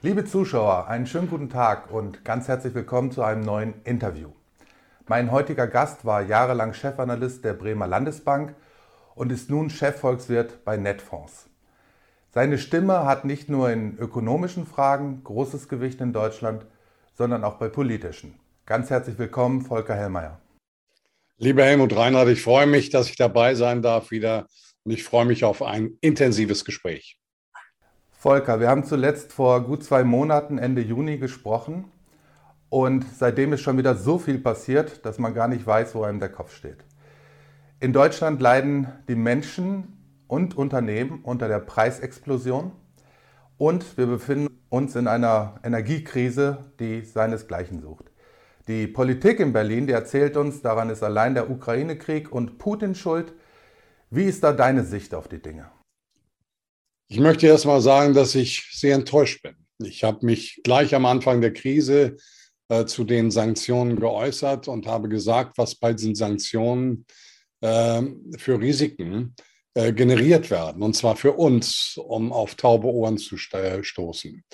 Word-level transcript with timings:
Liebe 0.00 0.24
Zuschauer, 0.24 0.86
einen 0.86 1.08
schönen 1.08 1.28
guten 1.28 1.50
Tag 1.50 1.90
und 1.90 2.24
ganz 2.24 2.46
herzlich 2.46 2.72
willkommen 2.72 3.10
zu 3.10 3.24
einem 3.24 3.40
neuen 3.40 3.74
Interview. 3.82 4.28
Mein 5.08 5.32
heutiger 5.32 5.66
Gast 5.66 6.04
war 6.04 6.22
jahrelang 6.22 6.72
Chefanalyst 6.72 7.44
der 7.44 7.54
Bremer 7.54 7.88
Landesbank 7.88 8.54
und 9.16 9.32
ist 9.32 9.50
nun 9.50 9.70
Chefvolkswirt 9.70 10.64
bei 10.64 10.76
Netfonds. 10.76 11.50
Seine 12.30 12.58
Stimme 12.58 13.06
hat 13.06 13.24
nicht 13.24 13.48
nur 13.48 13.70
in 13.70 13.98
ökonomischen 13.98 14.68
Fragen 14.68 15.24
großes 15.24 15.68
Gewicht 15.68 16.00
in 16.00 16.12
Deutschland, 16.12 16.64
sondern 17.14 17.42
auch 17.42 17.56
bei 17.56 17.68
politischen. 17.68 18.38
Ganz 18.66 18.90
herzlich 18.90 19.18
willkommen, 19.18 19.62
Volker 19.62 19.96
Hellmeier. 19.96 20.40
Lieber 21.38 21.64
Helmut 21.64 21.96
Reinhardt, 21.96 22.28
ich 22.28 22.42
freue 22.42 22.68
mich, 22.68 22.90
dass 22.90 23.10
ich 23.10 23.16
dabei 23.16 23.56
sein 23.56 23.82
darf 23.82 24.12
wieder 24.12 24.46
und 24.84 24.92
ich 24.92 25.02
freue 25.02 25.24
mich 25.24 25.42
auf 25.42 25.60
ein 25.60 25.98
intensives 26.00 26.64
Gespräch. 26.64 27.18
Volker, 28.20 28.58
wir 28.58 28.68
haben 28.68 28.82
zuletzt 28.82 29.32
vor 29.32 29.62
gut 29.62 29.84
zwei 29.84 30.02
Monaten, 30.02 30.58
Ende 30.58 30.82
Juni, 30.82 31.18
gesprochen. 31.18 31.84
Und 32.68 33.06
seitdem 33.16 33.52
ist 33.52 33.60
schon 33.60 33.78
wieder 33.78 33.94
so 33.94 34.18
viel 34.18 34.40
passiert, 34.40 35.06
dass 35.06 35.20
man 35.20 35.34
gar 35.34 35.46
nicht 35.46 35.64
weiß, 35.64 35.94
wo 35.94 36.02
einem 36.02 36.18
der 36.18 36.28
Kopf 36.28 36.52
steht. 36.52 36.78
In 37.78 37.92
Deutschland 37.92 38.42
leiden 38.42 38.88
die 39.06 39.14
Menschen 39.14 39.96
und 40.26 40.58
Unternehmen 40.58 41.20
unter 41.22 41.46
der 41.46 41.60
Preisexplosion. 41.60 42.72
Und 43.56 43.96
wir 43.96 44.08
befinden 44.08 44.48
uns 44.68 44.96
in 44.96 45.06
einer 45.06 45.60
Energiekrise, 45.62 46.58
die 46.80 47.02
seinesgleichen 47.02 47.80
sucht. 47.80 48.10
Die 48.66 48.88
Politik 48.88 49.38
in 49.38 49.52
Berlin, 49.52 49.86
die 49.86 49.92
erzählt 49.92 50.36
uns, 50.36 50.60
daran 50.60 50.90
ist 50.90 51.04
allein 51.04 51.34
der 51.34 51.50
Ukraine-Krieg 51.50 52.32
und 52.32 52.58
Putin 52.58 52.96
schuld. 52.96 53.32
Wie 54.10 54.24
ist 54.24 54.42
da 54.42 54.52
deine 54.52 54.82
Sicht 54.82 55.14
auf 55.14 55.28
die 55.28 55.40
Dinge? 55.40 55.66
Ich 57.10 57.18
möchte 57.20 57.46
erst 57.46 57.64
mal 57.64 57.80
sagen, 57.80 58.12
dass 58.12 58.34
ich 58.34 58.68
sehr 58.70 58.94
enttäuscht 58.94 59.42
bin. 59.42 59.56
Ich 59.82 60.04
habe 60.04 60.26
mich 60.26 60.60
gleich 60.62 60.94
am 60.94 61.06
Anfang 61.06 61.40
der 61.40 61.54
Krise 61.54 62.18
äh, 62.68 62.84
zu 62.84 63.04
den 63.04 63.30
Sanktionen 63.30 63.98
geäußert 63.98 64.68
und 64.68 64.86
habe 64.86 65.08
gesagt, 65.08 65.56
was 65.56 65.74
bei 65.74 65.94
diesen 65.94 66.14
Sanktionen 66.14 67.06
äh, 67.62 68.02
für 68.36 68.60
Risiken 68.60 69.34
äh, 69.72 69.94
generiert 69.94 70.50
werden, 70.50 70.82
und 70.82 70.96
zwar 70.96 71.16
für 71.16 71.32
uns, 71.32 71.96
um 71.96 72.30
auf 72.30 72.56
taube 72.56 72.88
Ohren 72.88 73.16
zu 73.16 73.38
stoßen. 73.38 74.44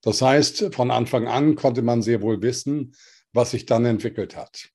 Das 0.00 0.22
heißt, 0.22 0.72
von 0.72 0.92
Anfang 0.92 1.26
an 1.26 1.56
konnte 1.56 1.82
man 1.82 2.00
sehr 2.00 2.22
wohl 2.22 2.40
wissen, 2.42 2.94
was 3.32 3.50
sich 3.50 3.66
dann 3.66 3.86
entwickelt 3.86 4.36
hat. 4.36 4.68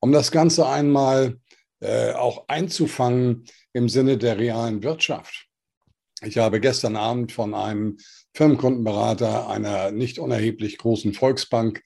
Um 0.00 0.12
das 0.12 0.30
Ganze 0.32 0.66
einmal 0.66 1.36
äh, 1.80 2.12
auch 2.12 2.48
einzufangen 2.48 3.44
im 3.74 3.90
Sinne 3.90 4.16
der 4.16 4.38
realen 4.38 4.82
Wirtschaft 4.82 5.45
ich 6.22 6.38
habe 6.38 6.60
gestern 6.60 6.96
Abend 6.96 7.32
von 7.32 7.54
einem 7.54 7.98
Firmenkundenberater 8.34 9.48
einer 9.48 9.90
nicht 9.90 10.18
unerheblich 10.18 10.78
großen 10.78 11.12
Volksbank 11.12 11.82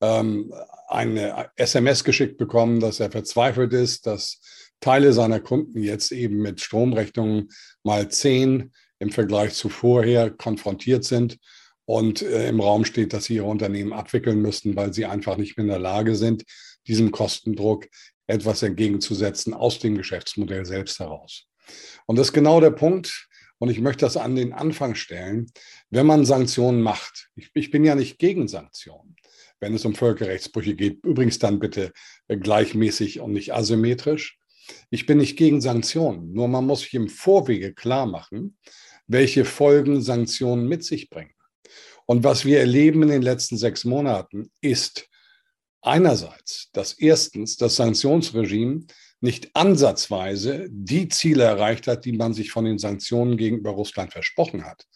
ähm, 0.00 0.52
eine 0.88 1.50
SMS 1.56 2.04
geschickt 2.04 2.38
bekommen, 2.38 2.80
dass 2.80 3.00
er 3.00 3.10
verzweifelt 3.10 3.72
ist, 3.72 4.06
dass 4.06 4.40
Teile 4.80 5.12
seiner 5.12 5.40
Kunden 5.40 5.82
jetzt 5.82 6.12
eben 6.12 6.36
mit 6.42 6.60
Stromrechnungen 6.60 7.48
mal 7.82 8.08
zehn 8.08 8.72
im 8.98 9.10
Vergleich 9.10 9.54
zu 9.54 9.68
vorher 9.68 10.30
konfrontiert 10.30 11.04
sind 11.04 11.38
und 11.84 12.22
äh, 12.22 12.48
im 12.48 12.60
Raum 12.60 12.84
steht, 12.84 13.12
dass 13.12 13.24
sie 13.24 13.36
ihre 13.36 13.46
Unternehmen 13.46 13.92
abwickeln 13.92 14.40
müssten, 14.40 14.76
weil 14.76 14.92
sie 14.92 15.06
einfach 15.06 15.36
nicht 15.36 15.56
mehr 15.56 15.64
in 15.64 15.70
der 15.70 15.78
Lage 15.78 16.16
sind, 16.16 16.44
diesem 16.86 17.10
Kostendruck 17.10 17.86
etwas 18.26 18.62
entgegenzusetzen 18.62 19.52
aus 19.52 19.78
dem 19.78 19.96
Geschäftsmodell 19.96 20.64
selbst 20.64 20.98
heraus. 20.98 21.46
Und 22.06 22.18
das 22.18 22.28
ist 22.28 22.32
genau 22.32 22.60
der 22.60 22.70
Punkt, 22.70 23.28
und 23.58 23.70
ich 23.70 23.80
möchte 23.80 24.04
das 24.04 24.16
an 24.16 24.34
den 24.34 24.52
Anfang 24.52 24.94
stellen, 24.94 25.50
wenn 25.90 26.06
man 26.06 26.24
Sanktionen 26.24 26.82
macht. 26.82 27.30
Ich, 27.36 27.50
ich 27.54 27.70
bin 27.70 27.84
ja 27.84 27.94
nicht 27.94 28.18
gegen 28.18 28.48
Sanktionen, 28.48 29.16
wenn 29.60 29.74
es 29.74 29.84
um 29.84 29.94
Völkerrechtsbrüche 29.94 30.74
geht. 30.74 31.04
Übrigens 31.04 31.38
dann 31.38 31.58
bitte 31.58 31.92
gleichmäßig 32.28 33.20
und 33.20 33.32
nicht 33.32 33.54
asymmetrisch. 33.54 34.38
Ich 34.90 35.06
bin 35.06 35.18
nicht 35.18 35.36
gegen 35.36 35.60
Sanktionen, 35.60 36.32
nur 36.32 36.48
man 36.48 36.66
muss 36.66 36.80
sich 36.80 36.94
im 36.94 37.08
Vorwege 37.08 37.74
klar 37.74 38.06
machen, 38.06 38.56
welche 39.06 39.44
Folgen 39.44 40.00
Sanktionen 40.00 40.66
mit 40.66 40.84
sich 40.84 41.10
bringen. 41.10 41.34
Und 42.06 42.24
was 42.24 42.44
wir 42.44 42.60
erleben 42.60 43.02
in 43.02 43.08
den 43.08 43.22
letzten 43.22 43.56
sechs 43.56 43.84
Monaten 43.84 44.50
ist 44.60 45.08
einerseits, 45.80 46.70
dass 46.72 46.94
erstens 46.94 47.56
das 47.56 47.76
Sanktionsregime 47.76 48.86
nicht 49.24 49.56
ansatzweise 49.56 50.68
die 50.70 51.08
Ziele 51.08 51.44
erreicht 51.44 51.86
hat, 51.86 52.04
die 52.04 52.12
man 52.12 52.34
sich 52.34 52.50
von 52.50 52.66
den 52.66 52.78
Sanktionen 52.78 53.38
gegenüber 53.38 53.70
Russland 53.70 54.12
versprochen 54.12 54.64
hat. 54.64 54.86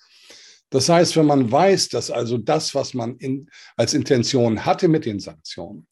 Das 0.69 0.91
heißt, 0.91 1.17
wenn 1.17 1.25
man 1.25 1.51
weiß, 1.51 1.89
dass 1.89 2.11
also 2.11 2.37
das, 2.37 2.75
was 2.75 2.93
man 2.93 3.17
in, 3.17 3.49
als 3.77 3.95
Intention 3.95 4.67
hatte 4.67 4.89
mit 4.89 5.07
den 5.07 5.19
Sanktionen, 5.19 5.87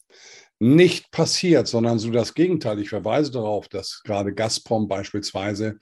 nicht 0.59 1.09
passiert, 1.09 1.67
sondern 1.67 1.97
so 1.97 2.11
das 2.11 2.35
Gegenteil. 2.35 2.79
Ich 2.79 2.89
verweise 2.89 3.31
darauf, 3.31 3.67
dass 3.69 4.01
gerade 4.03 4.33
Gazprom 4.33 4.87
beispielsweise 4.87 5.79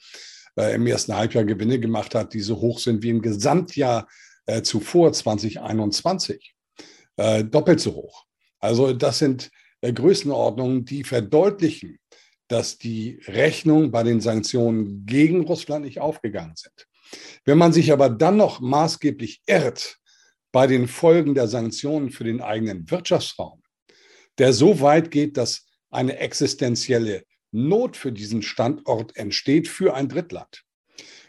äh, 0.58 0.76
im 0.76 0.88
ersten 0.88 1.14
Halbjahr 1.14 1.44
Gewinne 1.44 1.80
gemacht 1.80 2.16
hat, 2.16 2.34
die 2.34 2.40
so 2.40 2.62
hoch 2.62 2.80
sind 2.80 3.04
wie 3.04 3.10
im 3.10 3.22
Gesamtjahr 3.22 4.08
äh, 4.46 4.62
zuvor 4.62 5.12
2021. 5.12 6.56
Äh, 7.18 7.44
doppelt 7.44 7.82
so 7.82 7.96
hoch. 7.96 8.24
Also 8.60 8.94
das 8.94 9.20
sind 9.20 9.52
äh, 9.82 9.92
Größenordnungen, 9.92 10.86
die 10.86 11.04
verdeutlichen, 11.04 12.00
dass 12.48 12.78
die 12.78 13.20
Rechnungen 13.28 13.92
bei 13.92 14.04
den 14.04 14.22
Sanktionen 14.22 15.06
gegen 15.06 15.42
Russland 15.42 15.86
nicht 15.86 16.00
aufgegangen 16.00 16.56
sind. 16.56 16.88
Wenn 17.44 17.58
man 17.58 17.74
sich 17.74 17.92
aber 17.92 18.10
dann 18.10 18.38
noch 18.38 18.60
maßgeblich 18.60 19.42
irrt 19.46 19.98
bei 20.52 20.68
den 20.68 20.88
Folgen 20.88 21.36
der 21.36 21.48
Sanktionen 21.48 22.12
für 22.12 22.24
den 22.24 22.42
eigenen 22.42 22.90
Wirtschaftsraum, 22.90 23.62
der 24.38 24.54
so 24.54 24.80
weit 24.82 25.12
geht, 25.12 25.38
dass 25.38 25.66
eine 25.90 26.18
existenzielle 26.18 27.24
Not 27.52 27.96
für 27.96 28.12
diesen 28.12 28.42
Standort 28.42 29.16
entsteht 29.16 29.68
für 29.68 29.94
ein 29.94 30.10
Drittland, 30.10 30.64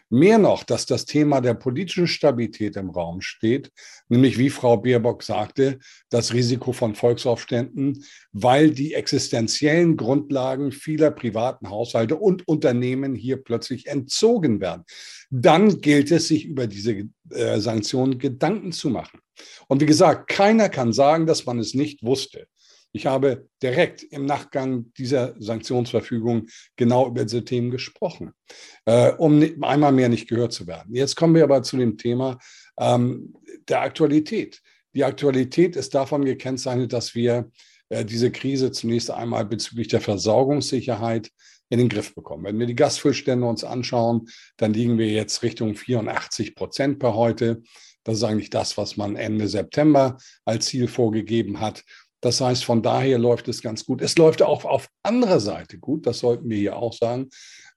Mehr 0.09 0.37
noch, 0.37 0.63
dass 0.63 0.85
das 0.85 1.05
Thema 1.05 1.41
der 1.41 1.53
politischen 1.53 2.07
Stabilität 2.07 2.77
im 2.77 2.89
Raum 2.89 3.19
steht, 3.19 3.71
nämlich 4.07 4.37
wie 4.37 4.49
Frau 4.49 4.77
Baerbock 4.77 5.21
sagte, 5.21 5.79
das 6.09 6.33
Risiko 6.33 6.71
von 6.71 6.95
Volksaufständen, 6.95 8.05
weil 8.31 8.71
die 8.71 8.93
existenziellen 8.93 9.97
Grundlagen 9.97 10.71
vieler 10.71 11.11
privaten 11.11 11.69
Haushalte 11.69 12.15
und 12.15 12.47
Unternehmen 12.47 13.15
hier 13.15 13.43
plötzlich 13.43 13.87
entzogen 13.87 14.61
werden. 14.61 14.83
Dann 15.29 15.81
gilt 15.81 16.09
es, 16.11 16.29
sich 16.29 16.45
über 16.45 16.67
diese 16.67 17.09
äh, 17.31 17.59
Sanktionen 17.59 18.17
Gedanken 18.17 18.71
zu 18.71 18.89
machen. 18.89 19.19
Und 19.67 19.81
wie 19.81 19.85
gesagt, 19.85 20.29
keiner 20.29 20.69
kann 20.69 20.93
sagen, 20.93 21.25
dass 21.25 21.45
man 21.45 21.59
es 21.59 21.73
nicht 21.73 22.03
wusste. 22.03 22.47
Ich 22.93 23.05
habe 23.05 23.47
direkt 23.61 24.03
im 24.03 24.25
Nachgang 24.25 24.91
dieser 24.97 25.35
Sanktionsverfügung 25.39 26.47
genau 26.75 27.07
über 27.07 27.23
diese 27.23 27.43
Themen 27.43 27.69
gesprochen, 27.69 28.31
äh, 28.85 29.11
um 29.13 29.43
einmal 29.61 29.91
mehr 29.91 30.09
nicht 30.09 30.27
gehört 30.27 30.53
zu 30.53 30.67
werden. 30.67 30.95
Jetzt 30.95 31.15
kommen 31.15 31.35
wir 31.35 31.43
aber 31.43 31.63
zu 31.63 31.77
dem 31.77 31.97
Thema 31.97 32.39
ähm, 32.79 33.35
der 33.67 33.81
Aktualität. 33.81 34.61
Die 34.93 35.03
Aktualität 35.03 35.75
ist 35.75 35.93
davon 35.93 36.25
gekennzeichnet, 36.25 36.93
dass 36.93 37.13
wir 37.13 37.51
äh, 37.89 38.03
diese 38.03 38.31
Krise 38.31 38.71
zunächst 38.71 39.11
einmal 39.11 39.45
bezüglich 39.45 39.89
der 39.89 40.01
Versorgungssicherheit 40.01 41.29
in 41.69 41.79
den 41.79 41.89
Griff 41.89 42.15
bekommen. 42.15 42.45
Wenn 42.45 42.59
wir 42.59 42.65
die 42.65 42.75
Gasfüllstände 42.75 43.45
uns 43.45 43.63
anschauen, 43.63 44.29
dann 44.57 44.73
liegen 44.73 44.97
wir 44.97 45.09
jetzt 45.09 45.43
Richtung 45.43 45.75
84 45.75 46.55
Prozent 46.55 46.99
per 46.99 47.13
heute. 47.13 47.61
Das 48.03 48.17
ist 48.17 48.23
eigentlich 48.23 48.49
das, 48.49 48.77
was 48.77 48.95
man 48.95 49.17
Ende 49.17 49.49
September 49.49 50.17
als 50.45 50.67
Ziel 50.67 50.87
vorgegeben 50.87 51.59
hat. 51.59 51.83
Das 52.21 52.41
heißt, 52.41 52.65
von 52.65 52.81
daher 52.81 53.19
läuft 53.19 53.47
es 53.47 53.61
ganz 53.61 53.85
gut. 53.85 54.01
Es 54.01 54.17
läuft 54.17 54.41
auch 54.41 54.65
auf 54.65 54.89
anderer 55.03 55.39
Seite 55.39 55.77
gut, 55.77 56.07
das 56.07 56.19
sollten 56.19 56.49
wir 56.49 56.57
hier 56.57 56.77
auch 56.77 56.93
sagen, 56.93 57.29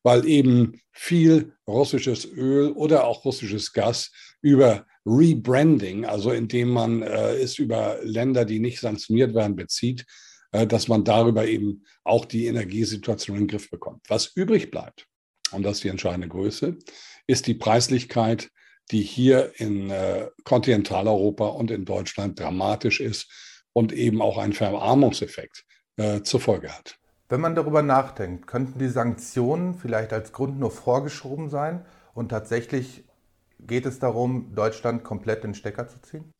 weil 0.02 0.26
eben 0.26 0.80
viel 0.92 1.52
russisches 1.66 2.24
Öl 2.24 2.72
oder 2.72 3.04
auch 3.04 3.24
russisches 3.24 3.72
Gas 3.72 4.10
über 4.40 4.86
Rebranding, 5.04 6.04
also 6.04 6.30
indem 6.30 6.70
man 6.70 7.02
äh, 7.02 7.34
es 7.34 7.58
über 7.58 7.98
Länder, 8.02 8.44
die 8.44 8.60
nicht 8.60 8.80
sanktioniert 8.80 9.34
werden, 9.34 9.56
bezieht, 9.56 10.06
äh, 10.52 10.66
dass 10.66 10.88
man 10.88 11.04
darüber 11.04 11.46
eben 11.46 11.84
auch 12.04 12.24
die 12.24 12.46
Energiesituation 12.46 13.36
in 13.36 13.42
den 13.44 13.48
Griff 13.48 13.70
bekommt. 13.70 14.02
Was 14.08 14.32
übrig 14.34 14.70
bleibt, 14.70 15.06
und 15.52 15.62
das 15.62 15.78
ist 15.78 15.84
die 15.84 15.88
entscheidende 15.88 16.28
Größe, 16.28 16.78
ist 17.26 17.46
die 17.46 17.54
Preislichkeit, 17.54 18.50
die 18.90 19.02
hier 19.02 19.52
in 19.56 19.90
äh, 19.90 20.28
Kontinentaleuropa 20.44 21.46
und 21.46 21.70
in 21.70 21.84
Deutschland 21.84 22.38
dramatisch 22.40 23.00
ist 23.00 23.30
und 23.72 23.92
eben 23.92 24.22
auch 24.22 24.38
einen 24.38 24.52
Verarmungseffekt 24.52 25.64
äh, 25.96 26.22
zur 26.22 26.40
Folge 26.40 26.70
hat. 26.70 26.96
Wenn 27.28 27.40
man 27.40 27.54
darüber 27.54 27.82
nachdenkt, 27.82 28.46
könnten 28.46 28.78
die 28.78 28.88
Sanktionen 28.88 29.74
vielleicht 29.74 30.12
als 30.12 30.32
Grund 30.32 30.58
nur 30.58 30.70
vorgeschoben 30.70 31.48
sein 31.48 31.84
und 32.12 32.30
tatsächlich 32.30 33.04
geht 33.66 33.86
es 33.86 33.98
darum, 33.98 34.54
Deutschland 34.54 35.04
komplett 35.04 35.44
den 35.44 35.54
Stecker 35.54 35.86
zu 35.86 36.00
ziehen? 36.02 36.32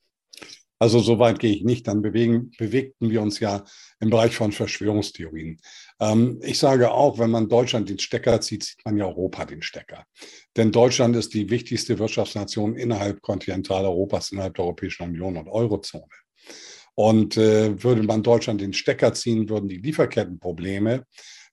Also 0.83 0.99
so 0.99 1.19
weit 1.19 1.39
gehe 1.39 1.55
ich 1.55 1.63
nicht. 1.63 1.87
Dann 1.87 2.01
bewegen, 2.01 2.53
bewegten 2.57 3.11
wir 3.11 3.21
uns 3.21 3.39
ja 3.39 3.65
im 4.01 4.09
Bereich 4.09 4.35
von 4.35 4.51
Verschwörungstheorien. 4.51 5.61
Ähm, 6.01 6.41
ich 6.43 6.59
sage 6.59 6.91
auch, 6.91 7.19
wenn 7.19 7.31
man 7.31 7.51
Deutschland 7.51 7.91
den 7.91 7.99
Stecker 7.99 8.41
zieht, 8.41 8.65
zieht 8.65 8.85
man 8.87 8.97
ja 8.97 9.05
Europa 9.05 9.45
den 9.45 9.61
Stecker. 9.61 10.07
Denn 10.57 10.73
Deutschland 10.73 11.15
ist 11.17 11.35
die 11.35 11.51
wichtigste 11.51 11.99
Wirtschaftsnation 11.99 12.77
innerhalb 12.77 13.21
Kontinentaleuropas, 13.21 14.33
innerhalb 14.33 14.55
der 14.55 14.65
Europäischen 14.65 15.03
Union 15.03 15.37
und 15.37 15.49
Eurozone. 15.49 16.07
Und 16.95 17.37
äh, 17.37 17.83
würde 17.83 18.03
man 18.03 18.23
Deutschland 18.23 18.61
den 18.61 18.73
Stecker 18.73 19.13
ziehen, 19.15 19.49
würden 19.49 19.69
die 19.69 19.79
Lieferkettenprobleme, 19.79 21.05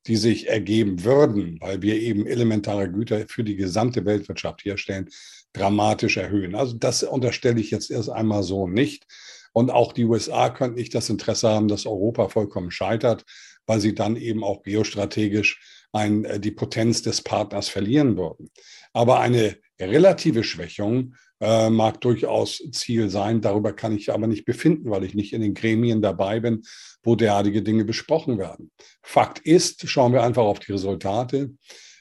die 0.07 0.15
sich 0.15 0.47
ergeben 0.47 1.03
würden, 1.03 1.57
weil 1.59 1.81
wir 1.81 1.95
eben 1.95 2.25
elementare 2.25 2.89
Güter 2.91 3.25
für 3.27 3.43
die 3.43 3.55
gesamte 3.55 4.05
Weltwirtschaft 4.05 4.63
herstellen, 4.65 5.09
dramatisch 5.53 6.17
erhöhen. 6.17 6.55
Also 6.55 6.75
das 6.77 7.03
unterstelle 7.03 7.59
ich 7.59 7.71
jetzt 7.71 7.91
erst 7.91 8.09
einmal 8.09 8.43
so 8.43 8.67
nicht. 8.67 9.05
Und 9.53 9.71
auch 9.71 9.91
die 9.91 10.05
USA 10.05 10.49
könnten 10.49 10.77
nicht 10.77 10.93
das 10.93 11.09
Interesse 11.09 11.49
haben, 11.49 11.67
dass 11.67 11.85
Europa 11.85 12.29
vollkommen 12.29 12.71
scheitert, 12.71 13.25
weil 13.65 13.79
sie 13.79 13.95
dann 13.95 14.15
eben 14.15 14.43
auch 14.43 14.63
geostrategisch 14.63 15.59
ein, 15.91 16.25
äh, 16.25 16.39
die 16.39 16.51
Potenz 16.51 17.01
des 17.01 17.21
Partners 17.21 17.69
verlieren 17.69 18.17
würden. 18.17 18.49
Aber 18.93 19.19
eine 19.19 19.57
relative 19.79 20.43
Schwächung 20.43 21.15
äh, 21.39 21.69
mag 21.69 22.01
durchaus 22.01 22.61
Ziel 22.71 23.09
sein. 23.09 23.41
Darüber 23.41 23.73
kann 23.73 23.95
ich 23.95 24.11
aber 24.11 24.27
nicht 24.27 24.45
befinden, 24.45 24.89
weil 24.89 25.03
ich 25.03 25.13
nicht 25.13 25.33
in 25.33 25.41
den 25.41 25.53
Gremien 25.53 26.01
dabei 26.01 26.39
bin, 26.39 26.63
wo 27.03 27.15
derartige 27.15 27.61
Dinge 27.61 27.85
besprochen 27.85 28.37
werden. 28.37 28.71
Fakt 29.01 29.39
ist, 29.39 29.87
schauen 29.87 30.13
wir 30.13 30.23
einfach 30.23 30.43
auf 30.43 30.59
die 30.59 30.71
Resultate. 30.71 31.51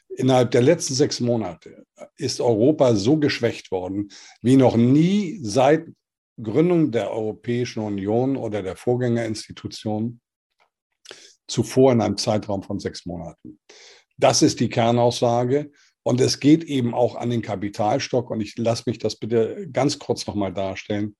Innerhalb 0.08 0.50
der 0.50 0.62
letzten 0.62 0.94
sechs 0.94 1.20
Monate 1.20 1.84
ist 2.16 2.40
Europa 2.40 2.94
so 2.94 3.18
geschwächt 3.18 3.70
worden 3.70 4.08
wie 4.40 4.56
noch 4.56 4.76
nie 4.76 5.38
seit 5.42 5.86
Gründung 6.42 6.90
der 6.90 7.10
Europäischen 7.10 7.80
Union 7.80 8.36
oder 8.36 8.62
der 8.62 8.76
Vorgängerinstitution 8.76 10.20
zuvor 11.46 11.92
in 11.92 12.00
einem 12.00 12.16
Zeitraum 12.16 12.62
von 12.62 12.78
sechs 12.78 13.06
Monaten. 13.06 13.58
Das 14.18 14.42
ist 14.42 14.60
die 14.60 14.68
Kernaussage. 14.68 15.70
Und 16.06 16.20
es 16.20 16.38
geht 16.38 16.62
eben 16.62 16.94
auch 16.94 17.16
an 17.16 17.30
den 17.30 17.42
Kapitalstock. 17.42 18.30
Und 18.30 18.40
ich 18.40 18.56
lasse 18.56 18.84
mich 18.86 18.98
das 18.98 19.16
bitte 19.16 19.68
ganz 19.72 19.98
kurz 19.98 20.24
nochmal 20.28 20.54
darstellen. 20.54 21.16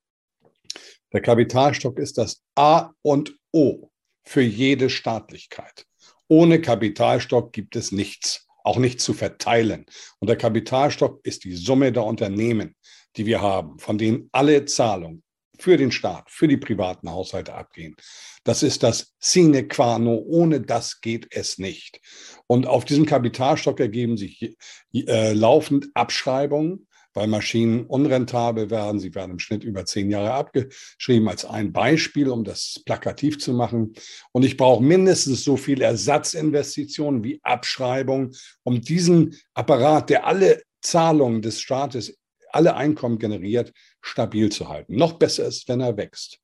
Der 1.12 1.21
Kapitalstock 1.21 1.99
ist 1.99 2.19
das 2.19 2.44
A 2.55 2.93
und 3.03 3.37
O 3.53 3.88
für 4.23 4.43
jede 4.43 4.88
Staatlichkeit. 4.88 5.87
Ohne 6.29 6.61
Kapitalstock 6.61 7.53
gibt 7.53 7.75
es 7.75 7.91
nichts 7.91 8.47
auch 8.62 8.79
nicht 8.79 9.00
zu 9.00 9.12
verteilen. 9.12 9.87
Und 10.21 10.29
der 10.29 10.37
Kapitalstock 10.37 11.19
ist 11.25 11.43
die 11.43 11.56
Summe 11.56 11.91
der 11.91 12.05
Unternehmen, 12.05 12.77
die 13.17 13.27
wir 13.27 13.41
haben, 13.41 13.81
von 13.81 13.99
denen 13.99 14.29
alle 14.31 14.67
Zahlungen 14.67 15.25
für 15.58 15.76
den 15.76 15.93
Staat, 15.93 16.31
für 16.31 16.49
die 16.49 16.56
privaten 16.56 17.11
Haushalte 17.11 17.55
abgehen. 17.55 17.97
Das 18.44 18.62
ist 18.62 18.82
das 18.82 19.14
sine 19.19 19.67
qua 19.67 19.99
non. 19.99 20.19
Ohne 20.19 20.61
das 20.61 21.00
geht 21.00 21.29
es 21.31 21.58
nicht. 21.58 22.00
Und 22.47 22.67
auf 22.67 22.85
diesem 22.85 23.06
Kapitalstock 23.06 23.81
ergeben 23.81 24.17
sich 24.17 24.56
äh, 24.93 25.32
laufend 25.32 25.88
Abschreibungen 25.94 26.87
weil 27.17 27.26
Maschinen 27.29 27.87
unrentabel 27.87 28.70
werden. 28.70 29.00
Sie 29.00 29.14
werden 29.14 29.32
im 29.32 29.38
Schnitt 29.38 29.64
über 29.64 29.87
zehn 29.87 30.11
Jahre 30.11 30.35
abgeschrieben 30.35 31.29
als 31.29 31.47
ein 31.47 31.73
Beispiel, 31.73 32.29
um 32.29 32.44
das 32.44 32.82
plakativ 32.85 33.38
zu 33.38 33.55
machen. 33.55 33.94
Und 34.32 34.44
ich 34.44 34.56
brauche 34.56 34.85
mindestens 34.85 35.43
so 35.43 35.56
viel 35.56 35.81
Ersatzinvestitionen 35.81 37.25
wie 37.25 37.41
Abschreibung, 37.43 38.32
um 38.62 38.82
diesen 38.82 39.35
Apparat, 39.55 40.11
der 40.11 40.26
alle 40.26 40.62
Zahlungen 40.82 41.41
des 41.41 41.61
Staates, 41.61 42.17
alle 42.52 42.76
Einkommen 42.76 43.19
generiert, 43.19 43.73
stabil 44.06 44.50
zu 44.50 44.69
halten. 44.69 44.97
Noch 44.97 45.14
besser 45.14 45.47
ist, 45.47 45.69
wenn 45.69 45.81
er 45.81 45.97
wächst. 45.97 46.41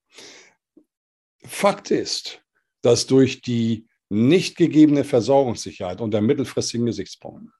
Fakt 1.44 1.90
ist, 1.90 2.42
dass 2.82 3.06
durch 3.06 3.40
die 3.40 3.88
nicht 4.08 4.56
gegebene 4.56 5.04
Versorgungssicherheit 5.04 6.00
unter 6.00 6.20
mittelfristigen 6.20 6.86
Gesichtspunkten 6.86 7.52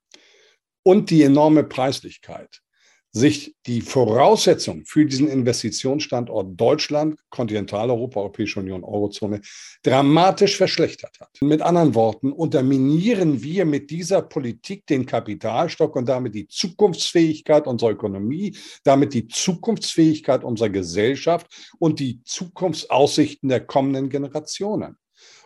und 0.82 1.10
die 1.10 1.22
enorme 1.22 1.64
Preislichkeit 1.64 2.60
sich 3.12 3.54
die 3.66 3.82
Voraussetzung 3.82 4.84
für 4.86 5.04
diesen 5.04 5.28
Investitionsstandort 5.28 6.58
Deutschland, 6.58 7.20
Kontinentaleuropa, 7.28 8.20
Europäische 8.20 8.60
Union, 8.60 8.82
Eurozone 8.82 9.42
dramatisch 9.82 10.56
verschlechtert 10.56 11.20
hat. 11.20 11.28
Mit 11.42 11.60
anderen 11.60 11.94
Worten, 11.94 12.32
unterminieren 12.32 13.42
wir 13.42 13.66
mit 13.66 13.90
dieser 13.90 14.22
Politik 14.22 14.86
den 14.86 15.04
Kapitalstock 15.04 15.94
und 15.94 16.08
damit 16.08 16.34
die 16.34 16.48
Zukunftsfähigkeit 16.48 17.66
unserer 17.66 17.90
Ökonomie, 17.90 18.56
damit 18.82 19.12
die 19.12 19.28
Zukunftsfähigkeit 19.28 20.42
unserer 20.42 20.70
Gesellschaft 20.70 21.46
und 21.78 22.00
die 22.00 22.22
Zukunftsaussichten 22.24 23.50
der 23.50 23.66
kommenden 23.66 24.08
Generationen. 24.08 24.96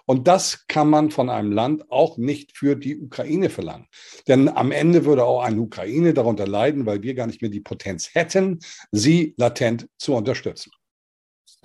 Und 0.06 0.28
das 0.28 0.66
kann 0.68 0.88
man 0.88 1.10
von 1.10 1.28
einem 1.28 1.50
Land 1.50 1.90
auch 1.90 2.16
nicht 2.16 2.56
für 2.56 2.76
die 2.76 2.98
Ukraine 2.98 3.50
verlangen. 3.50 3.88
Denn 4.28 4.48
am 4.48 4.70
Ende 4.70 5.04
würde 5.04 5.24
auch 5.24 5.42
eine 5.42 5.60
Ukraine 5.60 6.14
darunter 6.14 6.46
leiden, 6.46 6.86
weil 6.86 7.02
wir 7.02 7.14
gar 7.14 7.26
nicht 7.26 7.42
mehr 7.42 7.50
die 7.50 7.60
Potenz 7.60 8.14
hätten, 8.14 8.60
sie 8.92 9.34
latent 9.36 9.88
zu 9.98 10.14
unterstützen. 10.14 10.70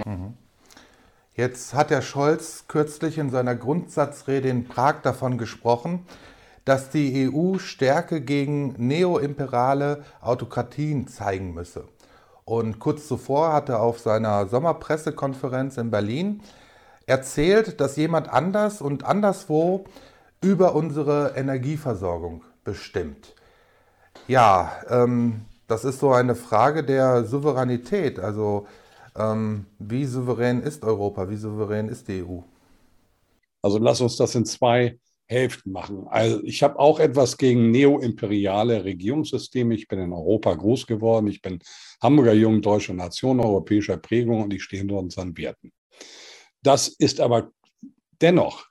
Mhm. 0.03 0.33
Jetzt 1.33 1.73
hat 1.73 1.91
Herr 1.91 2.01
Scholz 2.01 2.65
kürzlich 2.67 3.17
in 3.17 3.29
seiner 3.29 3.55
Grundsatzrede 3.55 4.49
in 4.49 4.65
Prag 4.65 5.01
davon 5.01 5.37
gesprochen, 5.37 6.05
dass 6.65 6.89
die 6.89 7.31
EU 7.31 7.57
Stärke 7.57 8.21
gegen 8.21 8.75
neoimperale 8.77 10.03
Autokratien 10.19 11.07
zeigen 11.07 11.53
müsse. 11.53 11.87
Und 12.44 12.79
kurz 12.79 13.07
zuvor 13.07 13.53
hat 13.53 13.69
er 13.69 13.81
auf 13.81 13.99
seiner 13.99 14.47
Sommerpressekonferenz 14.47 15.77
in 15.77 15.89
Berlin 15.89 16.41
erzählt, 17.11 17.81
dass 17.81 17.97
jemand 17.97 18.29
anders 18.29 18.81
und 18.81 19.03
anderswo 19.03 19.83
über 20.41 20.75
unsere 20.75 21.33
Energieversorgung 21.35 22.43
bestimmt. 22.63 23.35
Ja, 24.29 24.81
ähm, 24.89 25.41
das 25.67 25.83
ist 25.83 25.99
so 25.99 26.13
eine 26.13 26.35
Frage 26.35 26.85
der 26.85 27.25
Souveränität. 27.25 28.17
Also 28.17 28.65
ähm, 29.17 29.65
wie 29.77 30.05
souverän 30.05 30.61
ist 30.61 30.83
Europa, 30.83 31.29
wie 31.29 31.35
souverän 31.35 31.89
ist 31.89 32.07
die 32.07 32.23
EU? 32.23 32.39
Also 33.61 33.77
lass 33.77 33.99
uns 33.99 34.15
das 34.15 34.33
in 34.35 34.45
zwei 34.45 34.97
Hälften 35.27 35.73
machen. 35.73 36.07
Also 36.09 36.41
ich 36.43 36.63
habe 36.63 36.79
auch 36.79 37.01
etwas 37.01 37.37
gegen 37.37 37.71
neoimperiale 37.71 38.85
Regierungssysteme. 38.85 39.75
Ich 39.75 39.89
bin 39.89 39.99
in 39.99 40.13
Europa 40.13 40.53
groß 40.53 40.87
geworden. 40.87 41.27
Ich 41.27 41.41
bin 41.41 41.59
Hamburger 42.01 42.33
Jung, 42.33 42.61
deutsche 42.61 42.93
Nation, 42.93 43.41
europäischer 43.41 43.97
Prägung 43.97 44.43
und 44.43 44.53
ich 44.53 44.63
stehe 44.63 44.79
hinter 44.81 44.95
unseren 44.95 45.37
Werten. 45.37 45.73
Das 46.63 46.87
ist 46.87 47.19
aber 47.19 47.51
dennoch 48.21 48.67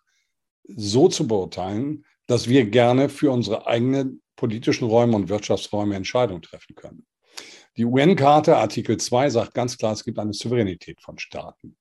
so 0.65 1.09
zu 1.09 1.27
beurteilen, 1.27 2.05
dass 2.27 2.49
wir 2.49 2.67
gerne 2.67 3.09
für 3.09 3.31
unsere 3.31 3.67
eigenen 3.67 4.23
politischen 4.37 4.87
Räume 4.87 5.17
und 5.17 5.29
Wirtschaftsräume 5.29 5.97
Entscheidungen 5.97 6.43
treffen 6.43 6.75
können. 6.75 7.07
Die 7.77 7.85
UN-Karte 7.85 8.57
Artikel 8.57 8.97
2 8.97 9.31
sagt 9.31 9.55
ganz 9.55 9.77
klar, 9.79 9.93
es 9.93 10.05
gibt 10.05 10.19
eine 10.19 10.33
Souveränität 10.33 11.01
von 11.01 11.19
Staaten. 11.19 11.77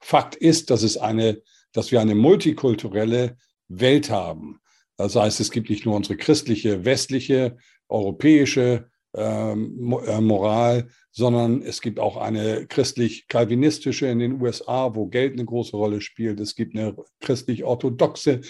Fakt 0.00 0.34
ist, 0.34 0.70
dass, 0.70 0.82
es 0.82 0.96
eine, 0.96 1.42
dass 1.72 1.92
wir 1.92 2.00
eine 2.00 2.14
multikulturelle 2.14 3.36
Welt 3.68 4.10
haben. 4.10 4.60
Das 4.96 5.16
heißt, 5.16 5.40
es 5.40 5.50
gibt 5.50 5.70
nicht 5.70 5.84
nur 5.84 5.96
unsere 5.96 6.16
christliche, 6.16 6.84
westliche, 6.84 7.56
europäische 7.88 8.90
ähm, 9.14 9.96
äh, 10.06 10.20
Moral, 10.20 10.88
sondern 11.10 11.62
es 11.62 11.80
gibt 11.80 12.00
auch 12.00 12.16
eine 12.16 12.66
christlich-kalvinistische 12.66 14.06
in 14.06 14.18
den 14.18 14.40
USA, 14.40 14.94
wo 14.94 15.06
Geld 15.06 15.34
eine 15.34 15.44
große 15.44 15.76
Rolle 15.76 16.00
spielt. 16.00 16.40
Es 16.40 16.54
gibt 16.54 16.76
eine 16.76 16.96
christlich-orthodoxe 17.20 18.40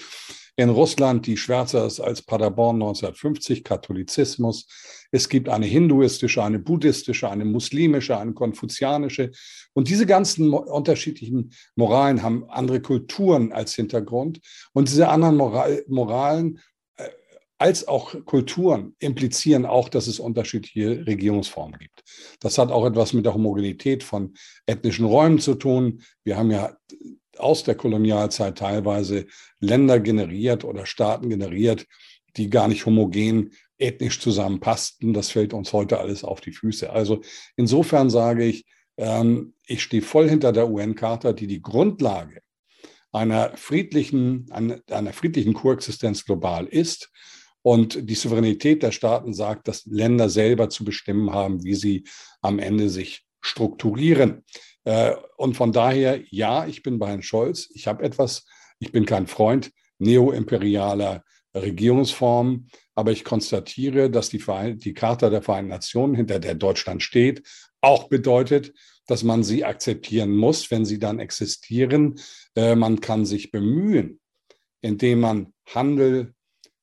in 0.57 0.69
Russland, 0.69 1.27
die 1.27 1.37
schwärzer 1.37 1.85
ist 1.85 1.99
als 1.99 2.23
Paderborn 2.23 2.77
1950, 2.77 3.65
Katholizismus. 3.65 4.69
Es 5.11 5.29
gibt 5.29 5.49
eine 5.49 5.67
hinduistische, 5.67 6.45
eine 6.45 6.61
buddhistische, 6.61 7.29
eine 7.29 7.45
muslimische, 7.45 8.17
eine 8.17 8.35
konfuzianische. 8.35 9.33
Und 9.73 9.89
diese 9.89 10.07
ganzen 10.07 10.53
unterschiedlichen 10.53 11.53
Moralen 11.75 12.23
haben 12.23 12.49
andere 12.49 12.81
Kulturen 12.81 13.53
als 13.53 13.75
Hintergrund. 13.75 14.41
Und 14.73 14.89
diese 14.89 15.09
anderen 15.09 15.37
Moral 15.37 15.85
Moralen 15.89 16.61
als 17.65 17.89
auch 17.89 18.15
Kulturen 18.27 18.95
implizieren 18.99 19.65
auch, 19.65 19.89
dass 19.89 20.07
es 20.07 20.21
unterschiedliche 20.21 21.07
Regierungsformen 21.07 21.79
gibt. 21.79 22.03
Das 22.39 22.59
hat 22.59 22.71
auch 22.71 22.85
etwas 22.85 23.15
mit 23.15 23.25
der 23.25 23.33
Homogenität 23.33 24.03
von 24.03 24.35
ethnischen 24.67 25.07
Räumen 25.07 25.39
zu 25.39 25.55
tun. 25.55 26.03
Wir 26.25 26.37
haben 26.37 26.51
ja 26.51 26.77
aus 27.39 27.65
der 27.65 27.75
Kolonialzeit 27.75 28.59
teilweise 28.59 29.25
Länder 29.61 29.99
generiert 29.99 30.63
oder 30.63 30.85
Staaten 30.85 31.31
generiert, 31.31 31.87
die 32.37 32.51
gar 32.51 32.69
nicht 32.69 32.85
homogen 32.85 33.55
ethnisch 33.79 34.21
zusammenpassten. 34.21 35.15
Das 35.15 35.31
fällt 35.31 35.55
uns 35.55 35.73
heute 35.73 35.99
alles 36.01 36.23
auf 36.23 36.43
die 36.43 36.53
Füße. 36.53 36.93
Also 36.93 37.23
insofern 37.57 38.11
sage 38.11 38.45
ich, 38.45 38.67
ähm, 38.99 39.55
ich 39.67 39.83
stehe 39.83 40.03
voll 40.03 40.29
hinter 40.29 40.53
der 40.53 40.69
UN-Charta, 40.69 41.33
die 41.33 41.47
die 41.47 41.63
Grundlage 41.63 42.43
einer 43.11 43.57
friedlichen, 43.57 44.51
einer 44.51 45.13
friedlichen 45.15 45.55
Koexistenz 45.55 46.27
global 46.27 46.67
ist 46.67 47.11
und 47.65 48.11
die 48.11 48.15
Souveränität 48.15 48.83
der 48.83 48.93
Staaten 48.93 49.33
sagt, 49.33 49.69
dass 49.69 49.87
Länder 49.87 50.29
selber 50.29 50.69
zu 50.69 50.85
bestimmen 50.85 51.33
haben, 51.33 51.65
wie 51.65 51.75
sie 51.75 52.05
am 52.43 52.59
Ende 52.59 52.91
sich 52.91 53.25
strukturieren. 53.41 54.45
Äh, 54.85 55.15
und 55.39 55.57
von 55.57 55.73
daher, 55.73 56.21
ja, 56.29 56.67
ich 56.67 56.83
bin 56.83 56.99
bei 56.99 57.09
Herrn 57.09 57.23
Scholz. 57.23 57.71
Ich 57.73 57.87
habe 57.87 58.05
etwas, 58.05 58.45
ich 58.81 58.93
bin 58.93 59.07
kein 59.07 59.27
Freund 59.27 59.73
neoimperialer 59.99 61.25
Regierungsformen, 61.55 62.69
aber 62.95 63.13
ich 63.13 63.25
konstatiere, 63.25 64.11
dass 64.11 64.29
die, 64.29 64.45
die 64.75 64.93
Charta 64.93 65.31
der 65.31 65.41
Vereinten 65.41 65.71
Nationen, 65.71 66.15
hinter 66.15 66.41
der 66.41 66.57
Deutschland 66.57 67.03
steht, 67.03 67.43
auch 67.81 68.09
bedeutet, 68.09 68.75
dass 69.07 69.23
man 69.23 69.43
sie 69.43 69.65
akzeptieren 69.65 70.37
muss, 70.37 70.71
wenn 70.71 70.85
sie 70.85 70.99
dann 70.99 71.19
existieren. 71.19 72.21
Äh, 72.57 72.75
man 72.75 73.01
kann 73.01 73.25
sich 73.25 73.51
bemühen, 73.51 74.21
indem 74.83 75.21
man 75.21 75.55
Handel 75.67 76.35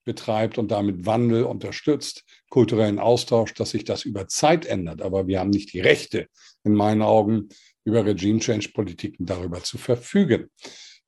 betreibt 0.03 0.57
und 0.57 0.71
damit 0.71 1.05
Wandel 1.05 1.43
unterstützt, 1.43 2.23
kulturellen 2.49 2.99
Austausch, 2.99 3.53
dass 3.53 3.71
sich 3.71 3.83
das 3.83 4.03
über 4.03 4.27
Zeit 4.27 4.65
ändert. 4.65 5.01
Aber 5.01 5.27
wir 5.27 5.39
haben 5.39 5.49
nicht 5.49 5.73
die 5.73 5.79
Rechte, 5.79 6.27
in 6.63 6.73
meinen 6.73 7.01
Augen, 7.01 7.49
über 7.83 8.05
Regime-Change-Politiken 8.05 9.25
darüber 9.25 9.63
zu 9.63 9.77
verfügen. 9.77 10.49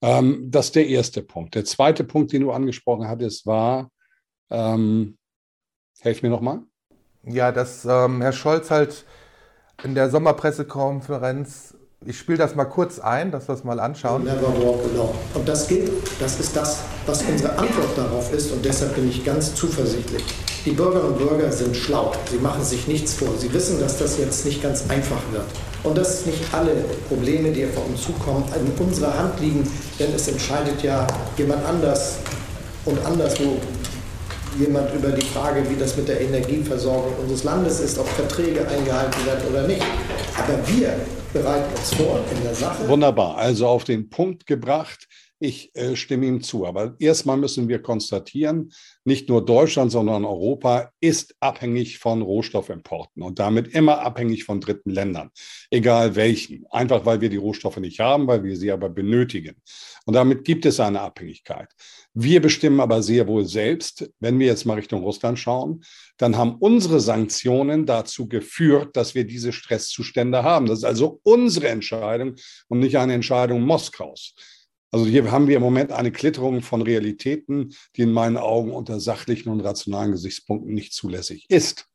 Ähm, 0.02 0.48
das 0.50 0.68
ist 0.68 0.76
der 0.76 0.88
erste 0.88 1.22
Punkt. 1.22 1.56
Der 1.56 1.66
zweite 1.66 2.04
Punkt, 2.04 2.34
den 2.34 2.42
du 2.42 2.52
angesprochen 2.52 3.08
hattest, 3.08 3.46
war, 3.46 3.92
ähm, 4.50 5.18
helf 6.02 6.22
mir 6.24 6.30
nochmal. 6.30 6.62
Ja, 7.24 7.52
dass 7.52 7.86
ähm, 7.86 8.22
Herr 8.22 8.34
Scholz 8.34 8.70
halt 8.70 9.06
in 9.84 9.96
der 9.96 10.10
Sommerpressekonferenz 10.10 11.78
ich 12.06 12.18
spiele 12.18 12.38
das 12.38 12.56
mal 12.56 12.66
kurz 12.66 13.00
ein, 13.00 13.32
dass 13.32 13.48
wir 13.48 13.56
es 13.56 13.64
mal 13.64 13.80
anschauen. 13.80 14.24
Never 14.24 14.48
walk 14.48 14.82
alone. 14.94 15.14
Und 15.34 15.48
das 15.48 15.68
gilt, 15.68 15.92
das 16.20 16.40
ist 16.40 16.56
das, 16.56 16.80
was 17.06 17.24
unsere 17.24 17.52
Antwort 17.58 17.98
darauf 17.98 18.34
ist 18.34 18.52
und 18.52 18.64
deshalb 18.64 18.96
bin 18.96 19.10
ich 19.10 19.24
ganz 19.24 19.56
zuversichtlich. 19.56 20.24
Die 20.66 20.72
Bürgerinnen 20.72 21.14
und 21.14 21.18
Bürger 21.18 21.52
sind 21.52 21.76
schlau, 21.76 22.12
sie 22.30 22.38
machen 22.38 22.64
sich 22.64 22.88
nichts 22.88 23.14
vor, 23.14 23.30
sie 23.38 23.52
wissen, 23.54 23.80
dass 23.80 23.98
das 23.98 24.18
jetzt 24.18 24.46
nicht 24.46 24.62
ganz 24.62 24.90
einfach 24.90 25.22
wird. 25.32 25.46
Und 25.84 25.98
dass 25.98 26.26
nicht 26.26 26.42
alle 26.54 26.72
Probleme, 27.10 27.52
die 27.52 27.66
auf 27.66 27.86
uns 27.86 28.04
zukommen, 28.04 28.46
in 28.56 28.86
unserer 28.86 29.18
Hand 29.18 29.40
liegen, 29.42 29.70
denn 30.00 30.14
es 30.14 30.28
entscheidet 30.28 30.82
ja 30.82 31.06
jemand 31.38 31.66
anders 31.66 32.16
und 32.86 33.06
anderswo 33.06 33.58
jemand 34.58 34.94
über 34.94 35.10
die 35.10 35.26
Frage, 35.26 35.64
wie 35.70 35.76
das 35.76 35.98
mit 35.98 36.08
der 36.08 36.22
Energieversorgung 36.22 37.14
unseres 37.22 37.44
Landes 37.44 37.80
ist, 37.80 37.98
ob 37.98 38.08
Verträge 38.08 38.68
eingehalten 38.68 39.26
werden 39.26 39.44
oder 39.50 39.68
nicht. 39.68 39.84
Aber 40.44 40.68
wir 40.68 40.94
bereiten 41.32 41.74
uns 41.74 41.94
vor 41.94 42.20
in 42.36 42.44
der 42.44 42.54
Sache. 42.54 42.88
Wunderbar, 42.90 43.38
also 43.38 43.66
auf 43.68 43.86
den 43.86 44.10
Punkt 44.10 44.46
gebracht. 44.46 45.08
Ich 45.46 45.76
äh, 45.76 45.98
stimme 45.98 46.26
ihm 46.26 46.42
zu. 46.42 46.66
Aber 46.66 46.96
erstmal 47.00 47.36
müssen 47.36 47.68
wir 47.68 47.82
konstatieren, 47.82 48.72
nicht 49.04 49.28
nur 49.28 49.44
Deutschland, 49.44 49.92
sondern 49.92 50.24
Europa 50.24 50.94
ist 51.02 51.36
abhängig 51.42 51.98
von 51.98 52.22
Rohstoffimporten 52.22 53.22
und 53.22 53.40
damit 53.40 53.68
immer 53.76 54.00
abhängig 54.00 54.46
von 54.46 54.62
dritten 54.62 54.92
Ländern, 54.92 55.32
egal 55.70 56.16
welchen. 56.16 56.66
Einfach 56.72 57.06
weil 57.06 57.20
wir 57.20 57.28
die 57.28 57.36
Rohstoffe 57.36 57.76
nicht 57.76 58.00
haben, 58.00 58.26
weil 58.26 58.46
wir 58.46 58.56
sie 58.56 58.72
aber 58.72 58.88
benötigen. 58.88 59.58
Und 60.06 60.14
damit 60.14 60.46
gibt 60.46 60.66
es 60.66 60.80
eine 60.80 61.02
Abhängigkeit. 61.02 61.68
Wir 62.14 62.42
bestimmen 62.42 62.80
aber 62.80 63.04
sehr 63.04 63.28
wohl 63.28 63.44
selbst, 63.46 64.10
wenn 64.22 64.40
wir 64.40 64.48
jetzt 64.48 64.66
mal 64.66 64.76
Richtung 64.76 65.04
Russland 65.04 65.40
schauen, 65.40 65.84
dann 66.18 66.38
haben 66.38 66.56
unsere 66.56 67.02
Sanktionen 67.02 67.86
dazu 67.86 68.30
geführt, 68.30 68.96
dass 68.96 69.14
wir 69.14 69.26
diese 69.26 69.52
Stresszustände 69.52 70.44
haben. 70.44 70.68
Das 70.68 70.80
ist 70.80 70.86
also 70.86 71.20
unsere 71.24 71.68
Entscheidung 71.68 72.36
und 72.70 72.80
nicht 72.80 72.98
eine 72.98 73.14
Entscheidung 73.14 73.62
Moskaus. 73.64 74.36
Also 74.94 75.06
hier 75.06 75.32
haben 75.32 75.48
wir 75.48 75.58
im 75.58 75.64
Moment 75.64 75.92
eine 75.92 76.12
Klitterung 76.12 76.62
von 76.62 76.82
Realitäten, 76.82 77.74
die 77.96 78.04
in 78.04 78.12
meinen 78.12 78.38
Augen 78.38 78.72
unter 78.72 79.00
sachlichen 79.00 79.50
und 79.50 79.62
rationalen 79.62 80.12
Gesichtspunkten 80.12 80.74
nicht 80.74 80.94
zulässig 80.94 81.46
ist. 81.50 81.88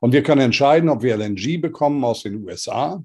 Und 0.00 0.12
wir 0.12 0.22
können 0.22 0.40
entscheiden, 0.40 0.88
ob 0.88 1.02
wir 1.02 1.16
LNG 1.16 1.60
bekommen 1.60 2.02
aus 2.04 2.24
den 2.24 2.42
USA 2.44 3.02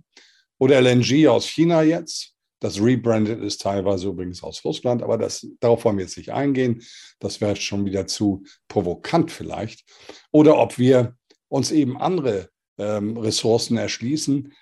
oder 0.58 0.82
LNG 0.82 1.28
aus 1.28 1.46
China 1.48 1.84
jetzt 1.84 2.38
das 2.60 2.82
rebranded 2.82 3.40
ist 3.42 3.62
teilweise 3.62 4.08
übrigens 4.08 4.42
aus 4.42 4.66
Russland, 4.66 5.04
aber 5.04 5.18
das, 5.18 5.48
darauf 5.60 5.86
wollen 5.86 5.98
wir 5.98 6.06
jetzt 6.06 6.18
nicht 6.18 6.34
eingehen. 6.34 6.82
Das 7.20 7.40
wäre 7.40 7.56
schon 7.56 7.86
wieder 7.86 8.08
zu 8.08 8.44
provokant 8.68 9.32
vielleicht. 9.32 9.86
Oder 10.32 10.58
ob 10.58 10.80
wir 10.80 11.16
uns 11.50 11.72
eben 11.72 11.98
andere 11.98 12.50
ähm, 12.80 13.16
Ressourcen 13.18 13.78
erschließen. 13.78 14.54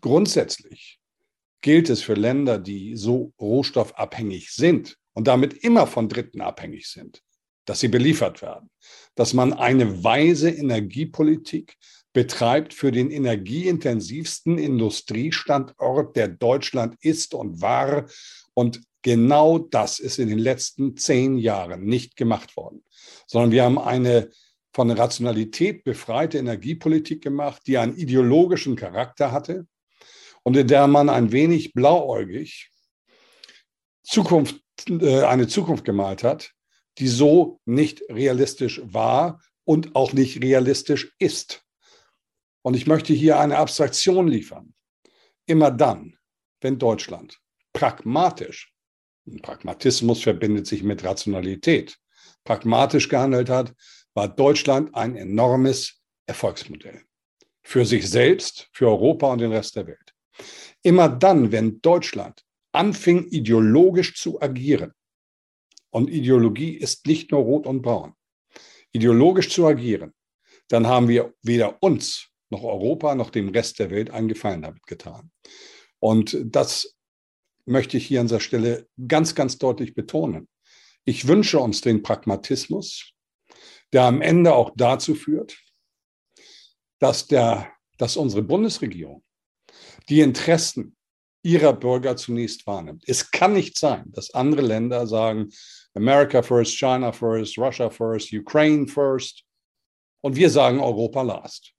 Grundsätzlich 0.00 0.98
gilt 1.60 1.90
es 1.90 2.02
für 2.02 2.14
Länder, 2.14 2.58
die 2.58 2.96
so 2.96 3.32
rohstoffabhängig 3.40 4.52
sind 4.52 4.96
und 5.12 5.26
damit 5.26 5.54
immer 5.64 5.86
von 5.86 6.08
Dritten 6.08 6.40
abhängig 6.40 6.88
sind, 6.88 7.22
dass 7.64 7.80
sie 7.80 7.88
beliefert 7.88 8.42
werden, 8.42 8.70
dass 9.14 9.34
man 9.34 9.52
eine 9.52 10.04
weise 10.04 10.50
Energiepolitik 10.50 11.76
betreibt 12.12 12.74
für 12.74 12.90
den 12.90 13.10
energieintensivsten 13.10 14.58
Industriestandort, 14.58 16.16
der 16.16 16.28
Deutschland 16.28 16.96
ist 17.00 17.34
und 17.34 17.60
war. 17.60 18.08
Und 18.54 18.80
genau 19.02 19.58
das 19.58 19.98
ist 19.98 20.18
in 20.18 20.28
den 20.28 20.38
letzten 20.38 20.96
zehn 20.96 21.38
Jahren 21.38 21.84
nicht 21.84 22.16
gemacht 22.16 22.56
worden, 22.56 22.82
sondern 23.26 23.50
wir 23.50 23.64
haben 23.64 23.78
eine 23.78 24.30
von 24.72 24.90
Rationalität 24.90 25.84
befreite 25.84 26.38
Energiepolitik 26.38 27.22
gemacht, 27.22 27.62
die 27.66 27.78
einen 27.78 27.96
ideologischen 27.96 28.76
Charakter 28.76 29.32
hatte 29.32 29.66
und 30.48 30.56
in 30.56 30.66
der 30.66 30.86
man 30.86 31.10
ein 31.10 31.30
wenig 31.30 31.74
blauäugig 31.74 32.70
Zukunft, 34.02 34.62
äh, 34.88 35.20
eine 35.24 35.46
Zukunft 35.46 35.84
gemalt 35.84 36.24
hat, 36.24 36.54
die 36.96 37.08
so 37.08 37.60
nicht 37.66 38.02
realistisch 38.08 38.80
war 38.82 39.42
und 39.64 39.94
auch 39.94 40.14
nicht 40.14 40.42
realistisch 40.42 41.14
ist. 41.18 41.66
Und 42.62 42.76
ich 42.76 42.86
möchte 42.86 43.12
hier 43.12 43.38
eine 43.38 43.58
Abstraktion 43.58 44.26
liefern. 44.26 44.72
Immer 45.44 45.70
dann, 45.70 46.16
wenn 46.62 46.78
Deutschland 46.78 47.38
pragmatisch, 47.74 48.72
Pragmatismus 49.42 50.22
verbindet 50.22 50.66
sich 50.66 50.82
mit 50.82 51.04
Rationalität, 51.04 51.98
pragmatisch 52.44 53.10
gehandelt 53.10 53.50
hat, 53.50 53.74
war 54.14 54.28
Deutschland 54.28 54.94
ein 54.94 55.14
enormes 55.14 56.00
Erfolgsmodell. 56.24 57.02
Für 57.62 57.84
sich 57.84 58.08
selbst, 58.08 58.70
für 58.72 58.86
Europa 58.86 59.30
und 59.30 59.42
den 59.42 59.52
Rest 59.52 59.76
der 59.76 59.86
Welt. 59.86 60.14
Immer 60.82 61.08
dann, 61.08 61.52
wenn 61.52 61.80
Deutschland 61.80 62.44
anfing, 62.72 63.26
ideologisch 63.28 64.16
zu 64.16 64.40
agieren, 64.40 64.92
und 65.90 66.10
Ideologie 66.10 66.72
ist 66.72 67.06
nicht 67.06 67.30
nur 67.30 67.40
rot 67.40 67.66
und 67.66 67.82
braun, 67.82 68.14
ideologisch 68.92 69.50
zu 69.50 69.66
agieren, 69.66 70.14
dann 70.68 70.86
haben 70.86 71.08
wir 71.08 71.34
weder 71.42 71.82
uns 71.82 72.28
noch 72.50 72.62
Europa, 72.62 73.14
noch 73.14 73.30
dem 73.30 73.48
Rest 73.50 73.78
der 73.78 73.90
Welt 73.90 74.10
einen 74.10 74.28
Gefallen 74.28 74.62
damit 74.62 74.86
getan. 74.86 75.30
Und 75.98 76.38
das 76.44 76.96
möchte 77.64 77.96
ich 77.96 78.06
hier 78.06 78.20
an 78.20 78.26
dieser 78.26 78.40
Stelle 78.40 78.88
ganz, 79.06 79.34
ganz 79.34 79.58
deutlich 79.58 79.94
betonen. 79.94 80.48
Ich 81.04 81.26
wünsche 81.26 81.58
uns 81.58 81.80
den 81.80 82.02
Pragmatismus, 82.02 83.12
der 83.92 84.04
am 84.04 84.22
Ende 84.22 84.54
auch 84.54 84.72
dazu 84.76 85.14
führt, 85.14 85.58
dass, 86.98 87.26
der, 87.26 87.72
dass 87.96 88.16
unsere 88.16 88.42
Bundesregierung 88.42 89.22
die 90.08 90.20
Interessen 90.20 90.96
ihrer 91.42 91.72
Bürger 91.72 92.16
zunächst 92.16 92.66
wahrnimmt. 92.66 93.04
Es 93.06 93.30
kann 93.30 93.52
nicht 93.52 93.78
sein, 93.78 94.04
dass 94.08 94.34
andere 94.34 94.62
Länder 94.62 95.06
sagen, 95.06 95.48
America 95.94 96.42
first, 96.42 96.76
China 96.76 97.12
first, 97.12 97.58
Russia 97.58 97.90
first, 97.90 98.32
Ukraine 98.32 98.86
first 98.86 99.44
und 100.20 100.36
wir 100.36 100.50
sagen 100.50 100.80
Europa 100.80 101.22
last. 101.22 101.72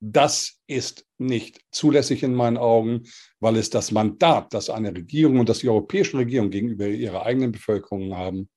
Das 0.00 0.60
ist 0.66 1.06
nicht 1.18 1.62
zulässig 1.70 2.22
in 2.22 2.34
meinen 2.34 2.58
Augen, 2.58 3.04
weil 3.40 3.56
es 3.56 3.70
das 3.70 3.90
Mandat, 3.90 4.52
das 4.52 4.68
eine 4.68 4.94
Regierung 4.94 5.38
und 5.38 5.48
das 5.48 5.60
die 5.60 5.68
europäischen 5.68 6.18
Regierungen 6.18 6.50
gegenüber 6.50 6.86
ihrer 6.86 7.24
eigenen 7.24 7.52
Bevölkerung 7.52 8.14
haben, 8.14 8.50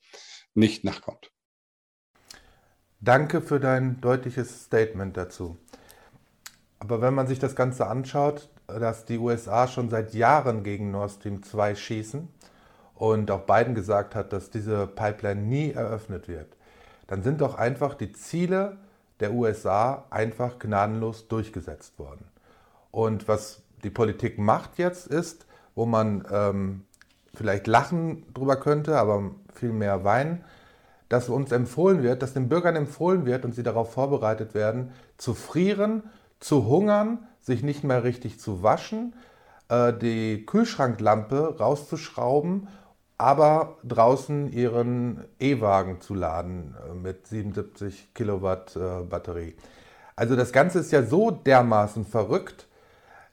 nicht 0.55 0.83
nachkommt. 0.83 1.31
Danke 2.99 3.41
für 3.41 3.59
dein 3.59 4.01
deutliches 4.01 4.65
Statement 4.65 5.15
dazu. 5.15 5.57
Aber 6.79 6.99
wenn 7.01 7.13
man 7.13 7.27
sich 7.27 7.39
das 7.39 7.55
Ganze 7.55 7.87
anschaut, 7.87 8.49
dass 8.67 9.05
die 9.05 9.17
USA 9.17 9.67
schon 9.67 9.89
seit 9.89 10.13
Jahren 10.13 10.63
gegen 10.63 10.91
Nord 10.91 11.11
Stream 11.11 11.41
2 11.41 11.75
schießen 11.75 12.27
und 12.95 13.31
auch 13.31 13.41
Biden 13.41 13.75
gesagt 13.75 14.15
hat, 14.15 14.33
dass 14.33 14.49
diese 14.49 14.87
Pipeline 14.87 15.41
nie 15.41 15.71
eröffnet 15.71 16.27
wird, 16.27 16.47
dann 17.07 17.23
sind 17.23 17.41
doch 17.41 17.55
einfach 17.55 17.93
die 17.93 18.11
Ziele 18.11 18.77
der 19.19 19.33
USA 19.33 20.05
einfach 20.09 20.59
gnadenlos 20.59 21.27
durchgesetzt 21.27 21.97
worden. 21.97 22.25
Und 22.91 23.27
was 23.27 23.61
die 23.83 23.89
Politik 23.89 24.37
macht 24.37 24.77
jetzt 24.77 25.07
ist, 25.07 25.45
wo 25.75 25.85
man 25.85 26.25
ähm, 26.31 26.83
vielleicht 27.33 27.67
lachen 27.67 28.25
drüber 28.33 28.57
könnte, 28.57 28.97
aber 28.97 29.31
viel 29.53 29.71
mehr 29.71 30.03
weinen, 30.03 30.43
dass 31.09 31.29
uns 31.29 31.51
empfohlen 31.51 32.03
wird, 32.03 32.21
dass 32.21 32.33
den 32.33 32.49
Bürgern 32.49 32.75
empfohlen 32.75 33.25
wird 33.25 33.45
und 33.45 33.55
sie 33.55 33.63
darauf 33.63 33.93
vorbereitet 33.93 34.53
werden, 34.53 34.91
zu 35.17 35.33
frieren, 35.33 36.03
zu 36.39 36.65
hungern, 36.65 37.19
sich 37.47 37.63
nicht 37.63 37.83
mehr 37.83 38.03
richtig 38.03 38.39
zu 38.39 38.61
waschen, 38.61 39.15
äh, 39.69 39.91
die 39.91 40.45
Kühlschranklampe 40.45 41.57
rauszuschrauben 41.57 42.67
aber 43.17 43.77
draußen 43.83 44.51
ihren 44.51 45.25
E-Wagen 45.39 46.01
zu 46.01 46.13
laden 46.13 46.75
äh, 46.87 46.93
mit 46.93 47.27
77 47.27 48.13
Kilowatt 48.13 48.75
äh, 48.75 49.03
Batterie. 49.03 49.55
Also 50.15 50.35
das 50.35 50.51
Ganze 50.51 50.79
ist 50.79 50.91
ja 50.91 51.03
so 51.03 51.31
dermaßen 51.31 52.05
verrückt, 52.05 52.67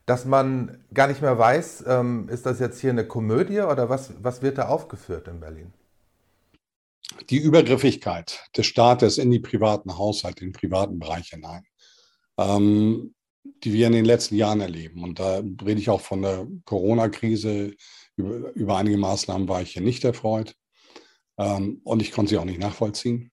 dass 0.06 0.24
man 0.24 0.84
gar 0.92 1.08
nicht 1.08 1.22
mehr 1.22 1.38
weiß, 1.38 1.84
ähm, 1.86 2.28
ist 2.28 2.46
das 2.46 2.60
jetzt 2.60 2.80
hier 2.80 2.90
eine 2.90 3.06
Komödie 3.06 3.60
oder 3.60 3.88
was, 3.88 4.12
was 4.22 4.42
wird 4.42 4.58
da 4.58 4.68
aufgeführt 4.68 5.28
in 5.28 5.40
Berlin? 5.40 5.72
Die 7.30 7.38
Übergriffigkeit 7.38 8.48
des 8.56 8.66
Staates 8.66 9.18
in 9.18 9.30
die 9.30 9.38
privaten 9.38 9.96
Haushalte, 9.96 10.44
in 10.44 10.50
den 10.50 10.58
privaten 10.58 10.98
Bereich 10.98 11.28
hinein, 11.28 11.64
ähm, 12.38 13.14
die 13.44 13.72
wir 13.72 13.86
in 13.86 13.92
den 13.92 14.04
letzten 14.04 14.36
Jahren 14.36 14.60
erleben. 14.60 15.02
Und 15.02 15.18
da 15.18 15.38
rede 15.38 15.80
ich 15.80 15.90
auch 15.90 16.00
von 16.00 16.22
der 16.22 16.46
Corona-Krise. 16.64 17.74
Über, 18.16 18.52
über, 18.54 18.76
einige 18.76 18.96
Maßnahmen 18.96 19.48
war 19.48 19.62
ich 19.62 19.72
hier 19.72 19.82
nicht 19.82 20.04
erfreut. 20.04 20.54
Ähm, 21.38 21.80
und 21.84 22.02
ich 22.02 22.12
konnte 22.12 22.30
sie 22.30 22.38
auch 22.38 22.44
nicht 22.44 22.60
nachvollziehen. 22.60 23.30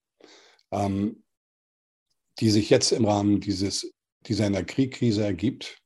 Ähm, 0.71 1.23
die 2.39 2.49
sich 2.49 2.69
jetzt 2.69 2.91
im 2.91 3.05
Rahmen 3.05 3.39
dieses, 3.39 3.93
dieser 4.25 4.47
Energiekrise 4.47 5.23
ergibt, 5.23 5.77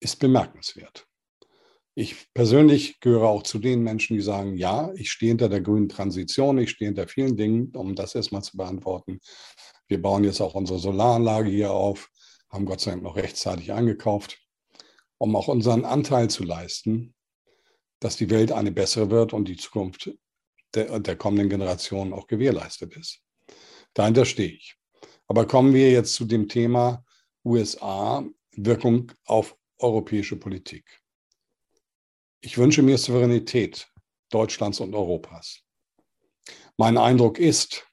ist 0.00 0.18
bemerkenswert. 0.18 1.06
Ich 1.96 2.32
persönlich 2.34 2.98
gehöre 2.98 3.28
auch 3.28 3.44
zu 3.44 3.60
den 3.60 3.82
Menschen, 3.82 4.16
die 4.16 4.22
sagen, 4.22 4.56
ja, 4.56 4.92
ich 4.94 5.12
stehe 5.12 5.30
hinter 5.30 5.48
der 5.48 5.60
grünen 5.60 5.88
Transition, 5.88 6.58
ich 6.58 6.70
stehe 6.70 6.88
hinter 6.88 7.06
vielen 7.06 7.36
Dingen, 7.36 7.70
um 7.76 7.94
das 7.94 8.16
erstmal 8.16 8.42
zu 8.42 8.56
beantworten. 8.56 9.20
Wir 9.86 10.02
bauen 10.02 10.24
jetzt 10.24 10.40
auch 10.40 10.54
unsere 10.54 10.80
Solaranlage 10.80 11.50
hier 11.50 11.70
auf, 11.70 12.10
haben 12.54 12.66
Gott 12.66 12.80
sei 12.80 12.92
Dank 12.92 13.02
noch 13.02 13.16
rechtzeitig 13.16 13.72
eingekauft, 13.72 14.40
um 15.18 15.34
auch 15.36 15.48
unseren 15.48 15.84
Anteil 15.84 16.30
zu 16.30 16.44
leisten, 16.44 17.14
dass 18.00 18.16
die 18.16 18.30
Welt 18.30 18.52
eine 18.52 18.72
bessere 18.72 19.10
wird 19.10 19.32
und 19.32 19.46
die 19.46 19.56
Zukunft 19.56 20.10
der, 20.74 21.00
der 21.00 21.16
kommenden 21.16 21.50
Generationen 21.50 22.12
auch 22.12 22.26
gewährleistet 22.26 22.96
ist. 22.96 23.20
Dahinter 23.92 24.24
stehe 24.24 24.50
ich. 24.50 24.76
Aber 25.26 25.46
kommen 25.46 25.74
wir 25.74 25.90
jetzt 25.90 26.14
zu 26.14 26.24
dem 26.24 26.48
Thema 26.48 27.04
USA, 27.44 28.24
Wirkung 28.52 29.12
auf 29.24 29.56
europäische 29.78 30.36
Politik. 30.36 30.84
Ich 32.40 32.56
wünsche 32.58 32.82
mir 32.82 32.98
Souveränität 32.98 33.88
Deutschlands 34.30 34.80
und 34.80 34.94
Europas. 34.94 35.60
Mein 36.76 36.98
Eindruck 36.98 37.38
ist, 37.38 37.86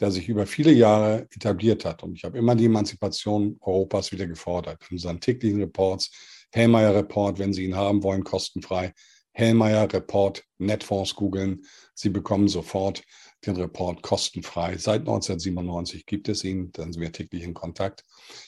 der 0.00 0.10
sich 0.10 0.28
über 0.28 0.46
viele 0.46 0.72
Jahre 0.72 1.26
etabliert 1.34 1.84
hat, 1.84 2.02
und 2.02 2.14
ich 2.16 2.24
habe 2.24 2.38
immer 2.38 2.54
die 2.54 2.66
Emanzipation 2.66 3.56
Europas 3.60 4.12
wieder 4.12 4.26
gefordert, 4.26 4.82
in 4.90 4.96
unseren 4.96 5.20
täglichen 5.20 5.60
Reports, 5.60 6.10
Hellmeier 6.52 6.94
Report, 6.94 7.38
wenn 7.38 7.52
Sie 7.52 7.64
ihn 7.64 7.76
haben 7.76 8.02
wollen, 8.02 8.24
kostenfrei, 8.24 8.92
Hellmeier 9.32 9.92
Report, 9.92 10.44
Netfonds 10.58 11.14
googeln, 11.14 11.62
Sie 11.94 12.08
bekommen 12.08 12.48
sofort 12.48 13.02
den 13.44 13.56
Report 13.56 14.02
kostenfrei. 14.02 14.78
Seit 14.78 15.00
1997 15.00 16.06
gibt 16.06 16.28
es 16.28 16.44
ihn, 16.44 16.72
dann 16.72 16.92
sind 16.92 17.02
wir 17.02 17.12
täglich 17.12 17.42
in 17.42 17.54
Kontakt. 17.54 18.04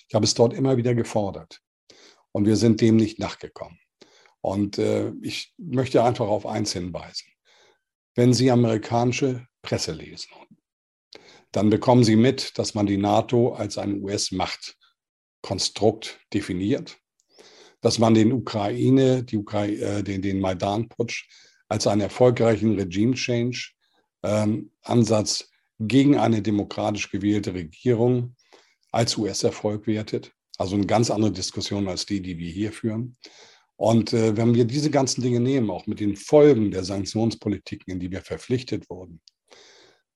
Ich 0.08 0.14
habe 0.14 0.24
es 0.24 0.34
dort 0.34 0.54
immer 0.54 0.76
wieder 0.76 0.94
gefordert 0.94 1.60
und 2.32 2.46
wir 2.46 2.56
sind 2.56 2.80
dem 2.80 2.96
nicht 2.96 3.18
nachgekommen. 3.18 3.78
Und 4.40 4.78
äh, 4.78 5.12
ich 5.22 5.52
möchte 5.58 6.02
einfach 6.02 6.28
auf 6.28 6.46
eins 6.46 6.72
hinweisen. 6.72 7.26
Wenn 8.14 8.32
Sie 8.32 8.50
amerikanische 8.50 9.46
Presse 9.62 9.92
lesen, 9.92 10.30
dann 11.52 11.70
bekommen 11.70 12.04
Sie 12.04 12.16
mit, 12.16 12.58
dass 12.58 12.74
man 12.74 12.84
die 12.86 12.98
NATO 12.98 13.54
als 13.54 13.78
ein 13.78 14.02
US-Machtkonstrukt 14.02 16.20
definiert, 16.32 16.98
dass 17.80 17.98
man 17.98 18.14
den 18.14 18.32
Ukraine, 18.32 19.24
die 19.24 19.38
Ukra 19.38 19.66
äh, 19.66 20.02
den, 20.02 20.22
den 20.22 20.40
Maidan-Putsch 20.40 21.28
als 21.68 21.86
einen 21.86 22.00
erfolgreichen 22.02 22.78
Regime-Change 22.78 23.72
ähm, 24.22 24.70
gegen 25.80 26.18
eine 26.18 26.42
demokratisch 26.42 27.10
gewählte 27.10 27.54
Regierung 27.54 28.34
als 28.90 29.16
US-Erfolg 29.16 29.86
wertet. 29.86 30.32
Also 30.56 30.74
eine 30.74 30.86
ganz 30.86 31.08
andere 31.10 31.30
Diskussion 31.30 31.86
als 31.88 32.04
die, 32.04 32.20
die 32.20 32.36
wir 32.38 32.50
hier 32.50 32.72
führen. 32.72 33.16
Und 33.76 34.12
äh, 34.12 34.36
wenn 34.36 34.56
wir 34.56 34.64
diese 34.64 34.90
ganzen 34.90 35.22
Dinge 35.22 35.38
nehmen, 35.38 35.70
auch 35.70 35.86
mit 35.86 36.00
den 36.00 36.16
Folgen 36.16 36.72
der 36.72 36.82
Sanktionspolitiken, 36.82 37.92
in 37.92 38.00
die 38.00 38.10
wir 38.10 38.22
verpflichtet 38.22 38.90
wurden, 38.90 39.20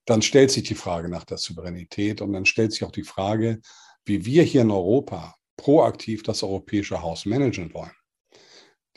dann 0.05 0.21
stellt 0.21 0.51
sich 0.51 0.63
die 0.63 0.75
Frage 0.75 1.09
nach 1.09 1.23
der 1.23 1.37
Souveränität 1.37 2.21
und 2.21 2.33
dann 2.33 2.45
stellt 2.45 2.73
sich 2.73 2.83
auch 2.83 2.91
die 2.91 3.03
Frage, 3.03 3.61
wie 4.05 4.25
wir 4.25 4.43
hier 4.43 4.61
in 4.61 4.71
Europa 4.71 5.35
proaktiv 5.57 6.23
das 6.23 6.43
europäische 6.43 7.01
Haus 7.01 7.25
managen 7.25 7.73
wollen. 7.73 7.95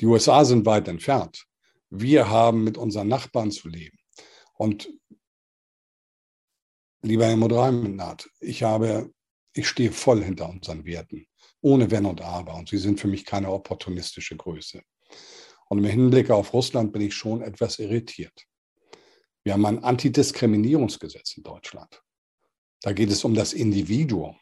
Die 0.01 0.07
USA 0.07 0.45
sind 0.45 0.67
weit 0.67 0.89
entfernt. 0.89 1.47
Wir 1.91 2.29
haben 2.29 2.65
mit 2.65 2.77
unseren 2.77 3.09
Nachbarn 3.09 3.51
zu 3.51 3.69
leben. 3.69 3.99
Und 4.55 4.91
lieber 7.03 7.27
Herr 7.27 7.37
Moderat, 7.37 8.29
ich 8.41 8.63
habe, 8.63 9.13
ich 9.53 9.69
stehe 9.69 9.93
voll 9.93 10.23
hinter 10.23 10.49
unseren 10.49 10.85
Werten 10.85 11.27
ohne 11.61 11.91
Wenn 11.91 12.07
und 12.07 12.21
Aber. 12.21 12.55
Und 12.55 12.69
sie 12.69 12.79
sind 12.79 13.01
für 13.01 13.09
mich 13.09 13.25
keine 13.25 13.51
opportunistische 13.51 14.37
Größe. 14.37 14.83
Und 15.69 15.79
im 15.79 15.85
Hinblick 15.85 16.31
auf 16.31 16.53
Russland 16.53 16.93
bin 16.93 17.03
ich 17.03 17.15
schon 17.15 17.43
etwas 17.43 17.79
irritiert. 17.79 18.47
Wir 19.47 19.53
haben 19.53 19.65
ein 19.65 19.85
Antidiskriminierungsgesetz 19.85 21.37
in 21.37 21.45
Deutschland. 21.45 22.03
Da 22.81 22.93
geht 22.93 23.13
es 23.13 23.25
um 23.25 23.33
das 23.33 23.53
Individuum. 23.53 24.37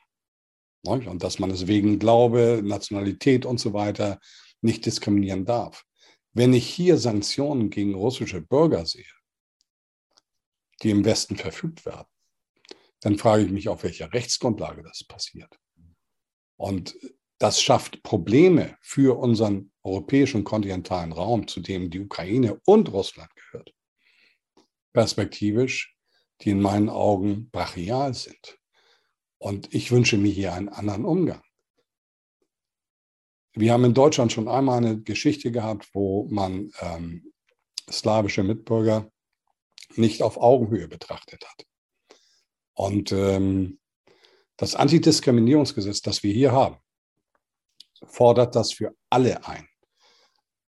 Und 0.83 1.23
dass 1.23 1.39
man 1.39 1.51
es 1.51 1.67
wegen 1.67 1.99
Glaube, 1.99 2.63
Nationalität 2.65 3.45
und 3.45 3.61
so 3.61 3.75
weiter 3.75 4.19
nicht 4.63 4.87
diskriminieren 4.87 5.45
darf. 5.45 5.85
Wenn 6.33 6.55
ich 6.55 6.67
hier 6.67 6.97
Sanktionen 6.97 7.69
gegen 7.69 7.95
russische 7.95 8.41
Bürger 8.41 8.87
sehe, 8.87 9.05
die 10.83 10.89
im 10.89 11.05
Westen 11.05 11.37
verfügt 11.37 11.85
werden, 11.85 12.09
dann 13.01 13.19
frage 13.19 13.45
ich 13.45 13.51
mich, 13.51 13.69
auf 13.69 13.83
welcher 13.83 14.11
Rechtsgrundlage 14.11 14.83
das 14.83 15.05
passiert. 15.05 15.55
Und 16.57 16.97
das 17.37 17.61
schafft 17.61 18.03
Probleme 18.05 18.79
für 18.81 19.19
unseren 19.19 19.71
europäischen 19.83 20.45
kontinentalen 20.45 21.13
Raum, 21.13 21.47
zu 21.47 21.61
dem 21.61 21.91
die 21.91 22.01
Ukraine 22.01 22.59
und 22.65 22.91
Russland 22.91 23.29
gehört. 23.37 23.74
Perspektivisch, 24.95 25.95
die 26.41 26.51
in 26.51 26.63
meinen 26.63 26.89
Augen 26.89 27.51
brachial 27.51 28.15
sind. 28.15 28.59
Und 29.39 29.75
ich 29.75 29.91
wünsche 29.93 30.17
mir 30.17 30.33
hier 30.33 30.55
einen 30.55 30.71
anderen 30.71 31.05
Umgang. 31.05 31.43
Wir 33.53 33.73
haben 33.73 33.85
in 33.85 33.95
Deutschland 33.95 34.33
schon 34.33 34.49
einmal 34.49 34.79
eine 34.79 35.03
Geschichte 35.03 35.53
gehabt, 35.53 35.91
wo 35.93 36.27
man 36.31 36.73
ähm, 36.81 37.33
slawische 37.91 38.43
Mitbürger 38.43 39.11
nicht 39.97 40.23
auf 40.23 40.39
Augenhöhe 40.39 40.89
betrachtet 40.89 41.45
hat. 41.47 41.67
Und 42.73 43.13
ähm, 43.13 43.79
das 44.57 44.75
Antidiskriminierungsgesetz, 44.75 46.01
das 46.01 46.23
wir 46.23 46.33
hier 46.33 46.53
haben, 46.53 46.79
fordert 48.07 48.55
das 48.55 48.73
für 48.73 48.95
alle 49.11 49.47
ein. 49.47 49.69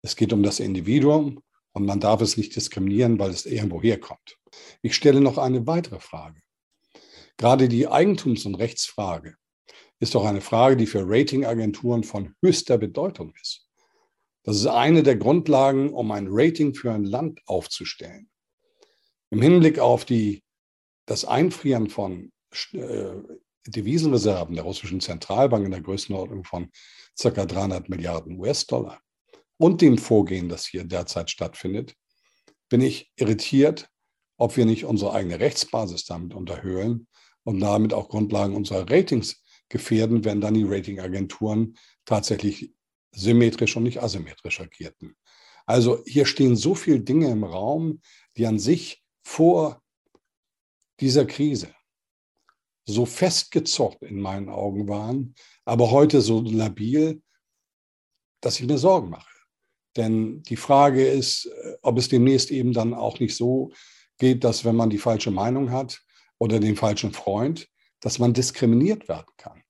Es 0.01 0.15
geht 0.15 0.33
um 0.33 0.43
das 0.43 0.59
Individuum 0.59 1.41
und 1.75 1.85
man 1.85 1.99
darf 1.99 2.21
es 2.21 2.37
nicht 2.37 2.55
diskriminieren, 2.55 3.19
weil 3.19 3.31
es 3.31 3.45
irgendwo 3.45 3.81
herkommt. 3.81 4.37
Ich 4.81 4.95
stelle 4.95 5.19
noch 5.19 5.37
eine 5.37 5.67
weitere 5.67 5.99
Frage. 5.99 6.41
Gerade 7.35 7.67
die 7.67 7.89
Eigentums- 7.89 8.45
und 8.45 8.55
Rechtsfrage 8.55 9.35
ist 9.99 10.15
doch 10.15 10.23
eine 10.23 10.39
Frage, 10.39 10.77
die 10.77 10.85
für 10.85 11.03
Ratingagenturen 11.05 12.05
von 12.05 12.33
höchster 12.41 12.77
Bedeutung 12.77 13.33
ist. 13.41 13.67
Das 14.43 14.55
ist 14.55 14.67
eine 14.67 15.03
der 15.03 15.17
Grundlagen, 15.17 15.91
um 15.91 16.11
ein 16.11 16.27
Rating 16.29 16.73
für 16.73 16.93
ein 16.93 17.03
Land 17.03 17.41
aufzustellen. 17.45 18.29
Im 19.29 19.41
Hinblick 19.41 19.77
auf 19.77 20.05
die, 20.05 20.43
das 21.05 21.25
Einfrieren 21.25 21.89
von 21.89 22.31
äh, 22.71 23.15
Devisenreserven 23.67 24.55
der 24.55 24.63
russischen 24.63 25.01
Zentralbank 25.01 25.65
in 25.65 25.71
der 25.71 25.81
Größenordnung 25.81 26.45
von 26.45 26.71
ca. 27.19 27.45
300 27.45 27.89
Milliarden 27.89 28.39
US-Dollar 28.39 29.01
und 29.57 29.81
dem 29.81 29.97
Vorgehen, 29.97 30.49
das 30.49 30.65
hier 30.65 30.83
derzeit 30.83 31.29
stattfindet, 31.29 31.95
bin 32.69 32.81
ich 32.81 33.11
irritiert, 33.15 33.89
ob 34.37 34.57
wir 34.57 34.65
nicht 34.65 34.85
unsere 34.85 35.13
eigene 35.13 35.39
Rechtsbasis 35.39 36.05
damit 36.05 36.33
unterhöhlen 36.33 37.07
und 37.43 37.59
damit 37.59 37.93
auch 37.93 38.09
Grundlagen 38.09 38.55
unserer 38.55 38.89
Ratings 38.89 39.43
gefährden, 39.69 40.25
wenn 40.25 40.41
dann 40.41 40.53
die 40.53 40.63
Ratingagenturen 40.63 41.77
tatsächlich 42.05 42.73
symmetrisch 43.11 43.75
und 43.77 43.83
nicht 43.83 44.01
asymmetrisch 44.01 44.59
agierten. 44.59 45.15
Also 45.65 46.03
hier 46.05 46.25
stehen 46.25 46.55
so 46.55 46.75
viele 46.75 46.99
Dinge 46.99 47.29
im 47.29 47.43
Raum, 47.43 48.01
die 48.37 48.45
an 48.45 48.59
sich 48.59 49.03
vor 49.23 49.81
dieser 50.99 51.25
Krise 51.25 51.73
so 52.87 53.05
festgezockt 53.05 54.03
in 54.03 54.21
meinen 54.21 54.49
Augen 54.49 54.87
waren, 54.87 55.33
aber 55.63 55.89
heute 55.89 56.21
so 56.21 56.41
labil, 56.41 57.21
dass 58.41 58.59
ich 58.59 58.67
mir 58.67 58.77
Sorgen 58.77 59.09
mache. 59.09 59.34
Denn 59.97 60.43
die 60.43 60.57
Frage 60.57 61.05
ist, 61.05 61.45
äh, 61.45 61.73
ob 61.81 61.97
es 61.97 62.09
demnächst 62.09 62.51
eben 62.51 62.73
dann 62.73 62.93
auch 62.93 63.19
nicht 63.19 63.35
so 63.35 63.71
geht, 64.17 64.43
dass 64.43 64.65
wenn 64.65 64.75
man 64.75 64.89
die 64.89 64.97
falsche 64.97 65.31
Meinung 65.31 65.71
hat 65.71 66.01
oder 66.37 66.59
den 66.59 66.75
falschen 66.75 67.11
Freund, 67.13 67.67
dass 68.01 68.19
man 68.19 68.33
diskriminiert 68.33 69.07
werden 69.07 69.31
kann 69.37 69.65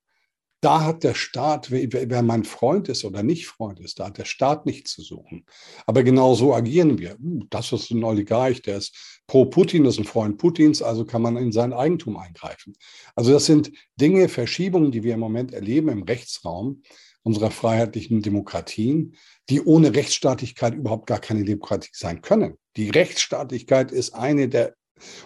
da 0.65 0.83
hat 0.83 1.03
der 1.03 1.13
Staat, 1.13 1.69
wer 1.69 2.23
mein 2.23 2.43
Freund 2.43 2.89
ist 2.89 3.05
oder 3.05 3.21
nicht 3.21 3.45
Freund 3.45 3.79
ist, 3.79 3.99
da 3.99 4.07
hat 4.07 4.17
der 4.17 4.25
Staat 4.25 4.65
nichts 4.65 4.93
zu 4.93 5.03
suchen. 5.03 5.45
Aber 5.85 6.01
genau 6.01 6.33
so 6.33 6.55
agieren 6.55 6.97
wir. 6.97 7.11
Hm, 7.11 7.45
das 7.51 7.71
ist 7.71 7.91
ein 7.91 8.03
Oligarch, 8.03 8.63
der 8.63 8.77
ist 8.77 9.21
pro 9.27 9.45
Putin, 9.45 9.83
das 9.83 9.93
ist 9.93 9.99
ein 9.99 10.05
Freund 10.05 10.39
Putins, 10.39 10.81
also 10.81 11.05
kann 11.05 11.21
man 11.21 11.37
in 11.37 11.51
sein 11.51 11.71
Eigentum 11.71 12.17
eingreifen. 12.17 12.73
Also 13.13 13.31
das 13.31 13.45
sind 13.45 13.71
Dinge, 14.01 14.27
Verschiebungen, 14.27 14.91
die 14.91 15.03
wir 15.03 15.13
im 15.13 15.19
Moment 15.19 15.53
erleben 15.53 15.89
im 15.89 16.01
Rechtsraum, 16.01 16.81
unserer 17.25 17.49
freiheitlichen 17.49 18.21
Demokratien, 18.21 19.15
die 19.49 19.61
ohne 19.61 19.95
Rechtsstaatlichkeit 19.95 20.75
überhaupt 20.75 21.07
gar 21.07 21.19
keine 21.19 21.43
Demokratie 21.43 21.89
sein 21.91 22.21
können. 22.21 22.57
Die 22.77 22.91
Rechtsstaatlichkeit 22.91 23.91
ist 23.91 24.13
eine 24.13 24.47
der 24.47 24.75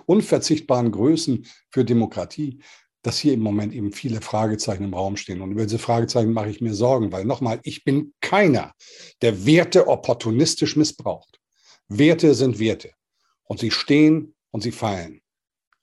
unverzichtbaren 0.05 0.91
Größen 0.91 1.45
für 1.69 1.83
Demokratie, 1.83 2.61
dass 3.01 3.19
hier 3.19 3.33
im 3.33 3.41
Moment 3.41 3.73
eben 3.73 3.91
viele 3.91 4.21
Fragezeichen 4.21 4.85
im 4.85 4.93
Raum 4.93 5.17
stehen. 5.17 5.41
Und 5.41 5.51
über 5.51 5.63
diese 5.63 5.77
Fragezeichen 5.77 6.31
mache 6.31 6.49
ich 6.49 6.61
mir 6.61 6.73
Sorgen, 6.73 7.11
weil 7.11 7.25
nochmal, 7.25 7.59
ich 7.63 7.83
bin 7.83 8.13
keiner, 8.21 8.73
der 9.21 9.45
Werte 9.45 9.87
opportunistisch 9.87 10.77
missbraucht. 10.77 11.39
Werte 11.89 12.33
sind 12.33 12.59
Werte 12.59 12.91
und 13.43 13.59
sie 13.59 13.71
stehen 13.71 14.35
und 14.51 14.61
sie 14.61 14.71
fallen. 14.71 15.21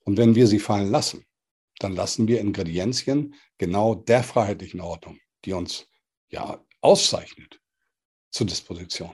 Und 0.03 0.17
wenn 0.17 0.33
wir 0.33 0.47
sie 0.47 0.59
fallen 0.59 0.89
lassen, 0.89 1.25
dann 1.77 1.93
lassen 1.93 2.27
wir 2.27 2.41
Ingredienzien 2.41 3.35
genau 3.59 3.93
der 3.93 4.23
freiheitlichen 4.23 4.81
Ordnung, 4.81 5.19
die 5.45 5.53
uns 5.53 5.85
ja 6.29 6.59
auszeichnet, 6.81 7.59
zur 8.29 8.47
Disposition. 8.47 9.11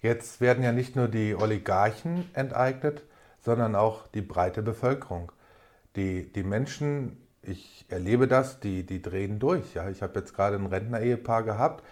Jetzt 0.00 0.40
werden 0.40 0.62
ja 0.62 0.72
nicht 0.72 0.94
nur 0.94 1.08
die 1.08 1.34
Oligarchen 1.34 2.30
enteignet, 2.34 3.02
sondern 3.40 3.74
auch 3.74 4.06
die 4.06 4.22
breite 4.22 4.62
Bevölkerung. 4.62 5.32
Die, 5.96 6.32
die 6.32 6.44
Menschen, 6.44 7.26
ich 7.42 7.84
erlebe 7.88 8.28
das, 8.28 8.60
die, 8.60 8.86
die 8.86 9.02
drehen 9.02 9.40
durch. 9.40 9.74
Ja. 9.74 9.90
Ich 9.90 10.02
habe 10.02 10.20
jetzt 10.20 10.34
gerade 10.34 10.56
ein 10.56 10.66
Rentner-Ehepaar 10.66 11.42
gehabt, 11.42 11.84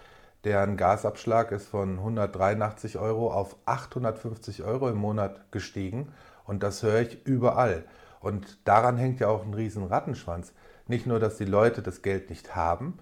deren 0.45 0.77
Gasabschlag 0.77 1.51
ist 1.51 1.67
von 1.67 1.99
183 1.99 2.99
Euro 2.99 3.33
auf 3.33 3.57
850 3.65 4.63
Euro 4.63 4.89
im 4.89 4.99
Monat 4.99 5.51
gestiegen. 5.51 6.13
Und 6.45 6.63
das 6.63 6.85
höre 6.85 7.01
ich 7.01 7.27
überall. 7.27 7.85
Und 8.21 8.59
daran 8.69 8.97
hängt 8.97 9.19
ja 9.19 9.29
auch 9.29 9.45
ein 9.45 9.55
riesen 9.55 9.85
Rattenschwanz. 9.85 10.53
Nicht 10.87 11.07
nur, 11.07 11.19
dass 11.19 11.37
die 11.37 11.45
Leute 11.45 11.83
das 11.83 12.03
Geld 12.03 12.31
nicht 12.31 12.55
haben, 12.55 12.99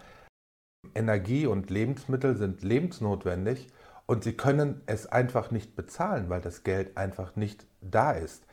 Energie 0.94 1.46
und 1.46 1.70
Lebensmittel 1.70 2.36
sind 2.36 2.62
lebensnotwendig 2.62 3.68
und 4.06 4.24
sie 4.24 4.34
können 4.34 4.82
es 4.86 5.06
einfach 5.06 5.50
nicht 5.50 5.76
bezahlen, 5.76 6.28
weil 6.28 6.40
das 6.40 6.62
Geld 6.64 6.96
einfach 6.96 7.36
nicht 7.36 7.66
da 7.80 8.12
ist. 8.12 8.44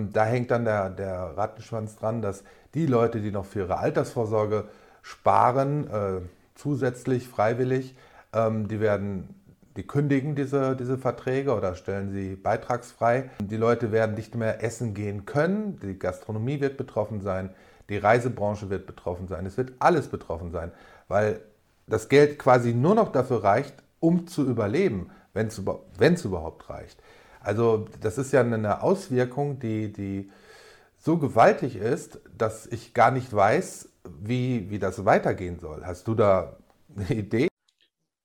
Und 0.00 0.14
da 0.14 0.24
hängt 0.24 0.50
dann 0.50 0.64
der, 0.64 0.90
der 0.90 1.36
Rattenschwanz 1.36 1.96
dran, 1.96 2.22
dass 2.22 2.44
die 2.74 2.86
Leute, 2.86 3.20
die 3.20 3.32
noch 3.32 3.46
für 3.46 3.60
ihre 3.60 3.78
Altersvorsorge 3.78 4.68
sparen, 5.02 5.90
äh, 5.90 6.20
zusätzlich 6.54 7.26
freiwillig, 7.26 7.96
ähm, 8.32 8.68
die 8.68 8.80
werden 8.80 9.34
die 9.78 9.86
kündigen 9.86 10.34
diese, 10.34 10.74
diese 10.74 10.98
Verträge 10.98 11.54
oder 11.54 11.76
stellen 11.76 12.10
sie 12.10 12.34
beitragsfrei. 12.34 13.30
Die 13.40 13.56
Leute 13.56 13.92
werden 13.92 14.16
nicht 14.16 14.34
mehr 14.34 14.64
essen 14.64 14.92
gehen 14.92 15.24
können, 15.24 15.78
die 15.80 15.96
Gastronomie 15.96 16.60
wird 16.60 16.76
betroffen 16.76 17.20
sein, 17.20 17.50
die 17.88 17.96
Reisebranche 17.96 18.70
wird 18.70 18.86
betroffen 18.86 19.28
sein, 19.28 19.46
es 19.46 19.56
wird 19.56 19.74
alles 19.78 20.08
betroffen 20.08 20.50
sein, 20.50 20.72
weil 21.08 21.42
das 21.86 22.08
Geld 22.08 22.38
quasi 22.38 22.74
nur 22.74 22.94
noch 22.94 23.12
dafür 23.12 23.42
reicht, 23.42 23.74
um 24.00 24.26
zu 24.26 24.46
überleben, 24.46 25.10
wenn 25.32 25.48
es 25.48 26.24
überhaupt 26.24 26.68
reicht. 26.70 27.02
Also 27.40 27.86
das 28.00 28.18
ist 28.18 28.32
ja 28.32 28.40
eine 28.40 28.82
Auswirkung, 28.82 29.58
die, 29.58 29.92
die 29.92 30.30
so 30.98 31.16
gewaltig 31.16 31.76
ist, 31.76 32.20
dass 32.36 32.66
ich 32.66 32.94
gar 32.94 33.10
nicht 33.10 33.32
weiß, 33.32 33.88
wie, 34.20 34.70
wie 34.70 34.78
das 34.78 35.04
weitergehen 35.04 35.58
soll. 35.58 35.84
Hast 35.84 36.08
du 36.08 36.14
da 36.14 36.56
eine 36.96 37.08
Idee? 37.18 37.48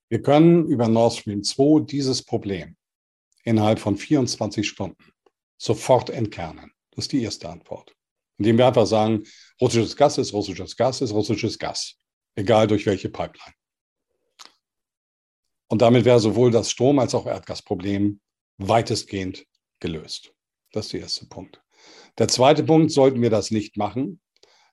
Wir 0.10 0.22
können 0.22 0.68
über 0.68 0.88
Nord 0.88 1.14
Stream 1.14 1.44
2 1.44 1.86
dieses 1.86 2.24
Problem 2.24 2.76
innerhalb 3.44 3.80
von 3.80 3.98
24 3.98 4.68
Stunden 4.68 5.04
sofort 5.58 6.10
entkernen. 6.10 6.72
Das 6.92 7.06
ist 7.06 7.12
die 7.12 7.24
erste 7.24 7.50
Antwort. 7.50 7.96
Indem 8.38 8.58
wir 8.58 8.68
einfach 8.68 8.86
sagen, 8.86 9.24
russisches 9.62 9.96
Gas 9.96 10.18
ist 10.18 10.34
russisches 10.34 10.76
Gas 10.76 11.02
ist 11.02 11.14
russisches 11.14 11.58
Gas, 11.58 11.96
egal 12.36 12.68
durch 12.68 12.86
welche 12.86 13.10
Pipeline. 13.10 13.54
Und 15.68 15.82
damit 15.82 16.06
wäre 16.06 16.20
sowohl 16.20 16.52
das 16.52 16.70
Strom- 16.70 17.00
als 17.00 17.16
auch 17.16 17.26
Erdgasproblem 17.26 18.20
weitestgehend 18.58 19.46
gelöst. 19.80 20.34
Das 20.72 20.86
ist 20.86 20.94
der 20.94 21.02
erste 21.02 21.26
Punkt. 21.26 21.62
Der 22.18 22.28
zweite 22.28 22.64
Punkt, 22.64 22.92
sollten 22.92 23.22
wir 23.22 23.30
das 23.30 23.52
nicht 23.52 23.78
machen, 23.78 24.22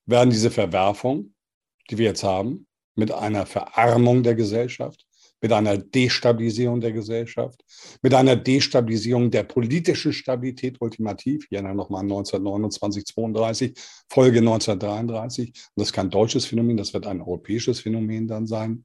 werden 0.05 0.31
diese 0.31 0.51
Verwerfung, 0.51 1.35
die 1.89 1.99
wir 1.99 2.07
jetzt 2.07 2.23
haben, 2.23 2.67
mit 2.95 3.13
einer 3.13 3.47
Verarmung 3.47 4.23
der 4.23 4.35
Gesellschaft, 4.35 5.07
mit 5.41 5.53
einer 5.53 5.79
Destabilisierung 5.79 6.81
der 6.81 6.93
Gesellschaft, 6.93 7.65
mit 8.03 8.15
einer 8.15 8.37
Destabilisierung 8.37 9.31
der 9.31 9.45
politischen 9.45 10.13
Stabilität 10.13 10.81
ultimativ. 10.81 11.47
Hier 11.49 11.63
nochmal 11.63 12.03
1929, 12.03 13.07
32, 13.07 13.75
Folge 14.09 14.39
1933. 14.39 15.49
Und 15.49 15.57
das 15.77 15.89
ist 15.89 15.93
kein 15.93 16.11
deutsches 16.11 16.47
Phänomen, 16.47 16.77
das 16.77 16.93
wird 16.93 17.07
ein 17.07 17.21
europäisches 17.21 17.81
Phänomen 17.81 18.29
dann 18.29 18.47
sein. 18.47 18.85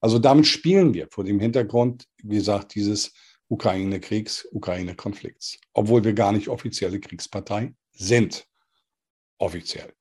Also 0.00 0.18
damit 0.18 0.46
spielen 0.46 0.94
wir 0.94 1.08
vor 1.10 1.24
dem 1.24 1.40
Hintergrund, 1.40 2.06
wie 2.22 2.36
gesagt, 2.36 2.74
dieses 2.74 3.12
Ukraine-Kriegs, 3.48 4.48
Ukraine-Konflikts, 4.52 5.58
obwohl 5.74 6.04
wir 6.04 6.12
gar 6.12 6.32
nicht 6.32 6.48
offizielle 6.48 7.00
Kriegspartei 7.00 7.74
sind. 7.92 8.46
Offiziell. 9.38 9.92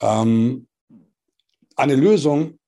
Ähm, 0.00 0.68
eine 1.74 1.96
Lösung 1.96 2.58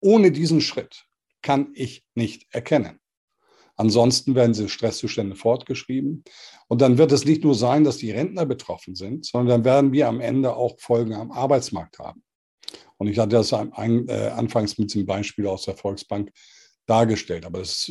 ohne 0.00 0.32
diesen 0.32 0.60
Schritt 0.60 1.04
kann 1.42 1.70
ich 1.74 2.04
nicht 2.14 2.46
erkennen. 2.50 3.00
Ansonsten 3.76 4.34
werden 4.34 4.52
diese 4.52 4.68
Stresszustände 4.68 5.36
fortgeschrieben. 5.36 6.22
Und 6.68 6.82
dann 6.82 6.98
wird 6.98 7.12
es 7.12 7.24
nicht 7.24 7.44
nur 7.44 7.54
sein, 7.54 7.82
dass 7.82 7.96
die 7.96 8.10
Rentner 8.10 8.44
betroffen 8.44 8.94
sind, 8.94 9.24
sondern 9.24 9.48
dann 9.48 9.64
werden 9.64 9.92
wir 9.92 10.06
am 10.08 10.20
Ende 10.20 10.54
auch 10.54 10.78
Folgen 10.78 11.14
am 11.14 11.32
Arbeitsmarkt 11.32 11.98
haben. 11.98 12.22
Und 12.98 13.08
ich 13.08 13.18
hatte 13.18 13.36
das 13.36 13.52
äh, 13.52 13.56
anfangs 13.56 14.76
mit 14.76 14.94
dem 14.94 15.06
Beispiel 15.06 15.46
aus 15.46 15.64
der 15.64 15.78
Volksbank 15.78 16.30
dargestellt. 16.84 17.46
Aber 17.46 17.60
das, 17.60 17.90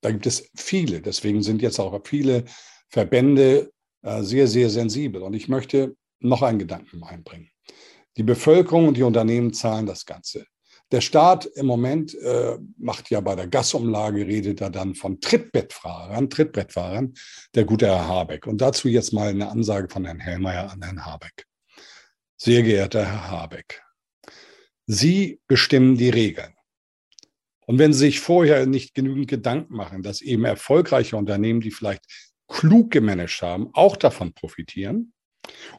da 0.00 0.12
gibt 0.12 0.26
es 0.26 0.48
viele. 0.54 1.00
Deswegen 1.02 1.42
sind 1.42 1.62
jetzt 1.62 1.80
auch 1.80 2.00
viele 2.04 2.44
Verbände 2.88 3.72
äh, 4.02 4.22
sehr, 4.22 4.46
sehr 4.46 4.70
sensibel. 4.70 5.22
Und 5.22 5.34
ich 5.34 5.48
möchte 5.48 5.96
noch 6.20 6.42
einen 6.42 6.60
Gedanken 6.60 7.02
einbringen. 7.02 7.50
Die 8.16 8.22
Bevölkerung 8.22 8.86
und 8.86 8.96
die 8.96 9.02
Unternehmen 9.02 9.52
zahlen 9.52 9.86
das 9.86 10.06
Ganze. 10.06 10.46
Der 10.90 11.02
Staat 11.02 11.44
im 11.44 11.66
Moment 11.66 12.14
äh, 12.14 12.58
macht 12.78 13.10
ja 13.10 13.20
bei 13.20 13.34
der 13.34 13.46
Gasumlage, 13.46 14.26
redet 14.26 14.62
er 14.62 14.70
dann 14.70 14.94
von 14.94 15.20
Trittbettfahrern, 15.20 16.30
Trittbrettfahrern, 16.30 17.12
der 17.54 17.64
gute 17.64 17.86
Herr 17.86 18.08
Habeck. 18.08 18.46
Und 18.46 18.60
dazu 18.60 18.88
jetzt 18.88 19.12
mal 19.12 19.28
eine 19.28 19.48
Ansage 19.48 19.88
von 19.90 20.06
Herrn 20.06 20.20
Hellmeier 20.20 20.70
an 20.70 20.82
Herrn 20.82 21.04
Habeck. 21.04 21.44
Sehr 22.38 22.62
geehrter 22.62 23.04
Herr 23.04 23.30
Habeck, 23.30 23.82
Sie 24.86 25.40
bestimmen 25.46 25.98
die 25.98 26.08
Regeln. 26.08 26.54
Und 27.66 27.78
wenn 27.78 27.92
Sie 27.92 28.06
sich 28.06 28.20
vorher 28.20 28.64
nicht 28.64 28.94
genügend 28.94 29.28
Gedanken 29.28 29.74
machen, 29.74 30.02
dass 30.02 30.22
eben 30.22 30.46
erfolgreiche 30.46 31.18
Unternehmen, 31.18 31.60
die 31.60 31.70
vielleicht 31.70 32.06
klug 32.48 32.90
gemanagt 32.90 33.42
haben, 33.42 33.68
auch 33.74 33.96
davon 33.96 34.32
profitieren, 34.32 35.12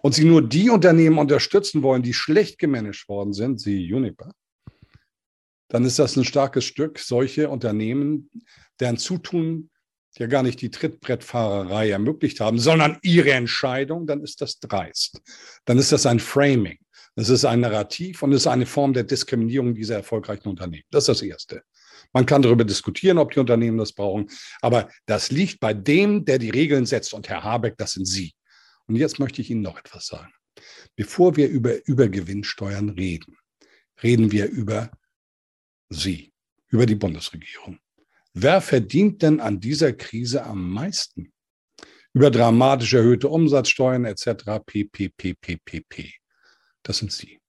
und 0.02 0.14
Sie 0.14 0.26
nur 0.26 0.48
die 0.48 0.70
Unternehmen 0.70 1.18
unterstützen 1.18 1.82
wollen, 1.82 2.04
die 2.04 2.14
schlecht 2.14 2.60
gemanagt 2.60 3.10
worden 3.10 3.34
sind, 3.34 3.60
Sie 3.60 3.84
Juniper, 3.84 4.32
dann 5.70 5.86
ist 5.86 6.00
das 6.00 6.18
ein 6.18 6.26
starkes 6.26 6.66
Stück, 6.66 7.00
solche 7.00 7.50
Unternehmen, 7.50 8.30
deren 8.80 8.98
Zutun 8.98 9.70
ja 10.18 10.28
gar 10.28 10.44
nicht 10.44 10.62
die 10.62 10.70
Trittbrettfahrerei 10.70 11.90
ermöglicht 11.92 12.40
haben, 12.40 12.60
sondern 12.60 12.98
ihre 13.02 13.32
Entscheidung, 13.32 14.06
dann 14.06 14.22
ist 14.22 14.42
das 14.42 14.60
dreist. 14.60 15.22
Dann 15.66 15.78
ist 15.78 15.92
das 15.92 16.06
ein 16.06 16.20
Framing. 16.20 16.78
Das 17.16 17.30
ist 17.30 17.46
ein 17.46 17.62
Narrativ 17.62 18.22
und 18.22 18.32
es 18.34 18.42
ist 18.42 18.48
eine 18.48 18.66
Form 18.66 18.94
der 18.94 19.04
Diskriminierung 19.04 19.74
dieser 19.74 19.96
erfolgreichen 19.96 20.48
Unternehmen. 20.48 20.84
Das 20.92 21.04
ist 21.04 21.10
das 21.10 21.22
Erste. 21.22 21.64
Man 22.14 22.26
kann 22.26 22.42
darüber 22.42 22.66
diskutieren, 22.66 23.18
ob 23.18 23.32
die 23.32 23.40
Unternehmen 23.40 23.78
das 23.78 23.94
brauchen, 23.94 24.30
aber 24.62 24.90
das 25.06 25.32
liegt 25.32 25.60
bei 25.60 25.74
dem, 25.74 26.26
der 26.26 26.40
die 26.40 26.50
Regeln 26.50 26.86
setzt. 26.86 27.14
Und 27.14 27.30
Herr 27.30 27.44
Habeck, 27.44 27.78
das 27.78 27.94
sind 27.94 28.06
Sie. 28.06 28.34
Und 28.88 28.96
jetzt 28.96 29.20
möchte 29.20 29.42
ich 29.42 29.50
Ihnen 29.50 29.62
noch 29.62 29.78
etwas 29.78 30.08
sagen. 30.08 30.34
Bevor 30.96 31.36
wir 31.36 31.50
über 31.50 31.86
Übergewinnsteuern 31.86 32.90
reden, 32.90 33.38
reden 34.02 34.32
wir 34.32 34.48
über 34.48 34.92
Sie, 35.90 36.32
über 36.70 36.86
die 36.86 36.96
Bundesregierung. 36.96 37.80
Wer 38.34 38.62
verdient 38.62 39.22
denn 39.22 39.40
an 39.40 39.60
dieser 39.60 39.94
Krise 39.94 40.44
am 40.44 40.72
meisten? 40.72 41.34
Über 42.14 42.32
dramatisch 42.32 42.94
erhöhte 42.94 43.28
Umsatzsteuern 43.28 44.06
etc. 44.06 44.62
pppppp. 44.66 46.14
Das 46.84 47.00
sind 47.00 47.12
Sie. 47.12 47.40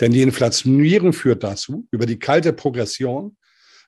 Denn 0.00 0.12
die 0.12 0.22
Inflationierung 0.22 1.12
führt 1.12 1.42
dazu, 1.42 1.86
über 1.90 2.06
die 2.06 2.18
kalte 2.18 2.52
Progression, 2.52 3.36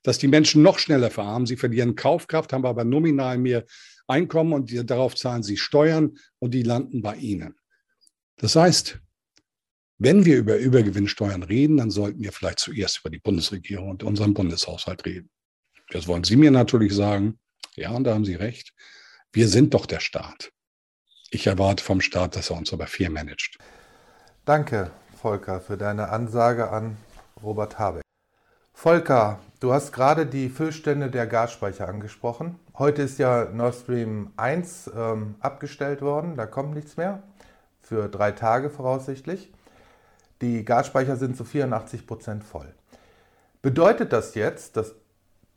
dass 0.03 0.19
die 0.19 0.29
Menschen 0.29 0.63
noch 0.63 0.79
schneller 0.79 1.11
verarmen. 1.11 1.47
Sie 1.47 1.57
verlieren 1.57 1.97
Kaufkraft, 1.97 2.53
haben 2.53 2.67
aber 2.67 2.85
nominal 2.85 3.39
mehr 3.39 3.65
Einkommen 4.07 4.53
und 4.53 4.91
darauf 4.91 5.17
zahlen 5.17 5.43
sie 5.43 5.57
Steuern 5.57 6.17
und 6.39 6.53
die 6.55 6.63
landen 6.63 7.03
bei 7.03 7.17
Ihnen. 7.17 7.57
Das 8.37 8.55
heißt, 8.55 9.01
wenn 9.99 10.25
wir 10.25 10.37
über 10.37 10.57
Übergewinnsteuern 10.57 11.43
reden, 11.43 11.79
dann 11.79 11.91
sollten 11.91 12.23
wir 12.23 12.33
vielleicht 12.33 12.59
zuerst 12.59 13.01
über 13.01 13.11
die 13.11 13.19
Bundesregierung 13.19 13.91
und 13.91 14.03
unseren 14.03 14.35
Bundeshaushalt 14.35 15.07
reden. 15.07 15.31
Das 15.91 16.07
wollen 16.07 16.25
Sie 16.25 16.37
mir 16.37 16.51
natürlich 16.51 16.95
sagen. 16.95 17.39
Ja, 17.77 17.91
und 17.91 18.05
da 18.05 18.15
haben 18.15 18.25
Sie 18.25 18.35
recht. 18.35 18.73
Wir 19.33 19.49
sind 19.49 19.75
doch 19.75 19.87
der 19.87 20.01
Staat. 20.01 20.51
Ich 21.31 21.47
erwarte 21.47 21.83
vom 21.83 22.01
Staat, 22.01 22.37
dass 22.37 22.51
er 22.51 22.57
uns 22.57 22.73
aber 22.73 22.87
fair 22.87 23.11
managt. 23.11 23.59
Danke, 24.45 24.91
Volker, 25.21 25.61
für 25.61 25.77
deine 25.77 26.11
Ansage 26.11 26.71
an 26.71 26.97
Robert 27.43 27.79
Habeck. 27.79 28.03
Volker, 28.73 29.41
du 29.61 29.73
hast 29.73 29.93
gerade 29.93 30.27
die 30.27 30.49
Füllstände 30.49 31.11
der 31.11 31.27
Gasspeicher 31.27 31.89
angesprochen. 31.89 32.59
Heute 32.79 33.03
ist 33.03 33.19
ja 33.19 33.47
Nord 33.47 33.75
Stream 33.75 34.33
1 34.37 34.91
ähm, 34.95 35.37
abgestellt 35.41 36.03
worden, 36.03 36.37
da 36.37 36.47
kommt 36.47 36.75
nichts 36.75 36.97
mehr, 36.97 37.23
für 37.81 38.09
drei 38.09 38.33
Tage 38.33 38.71
voraussichtlich. 38.71 39.51
Die 40.43 40.65
Gasspeicher 40.65 41.17
sind 41.17 41.37
zu 41.37 41.45
84 41.45 42.07
Prozent 42.07 42.45
voll. 42.45 42.75
Bedeutet 43.63 44.13
das 44.13 44.35
jetzt, 44.35 44.77
dass 44.77 44.95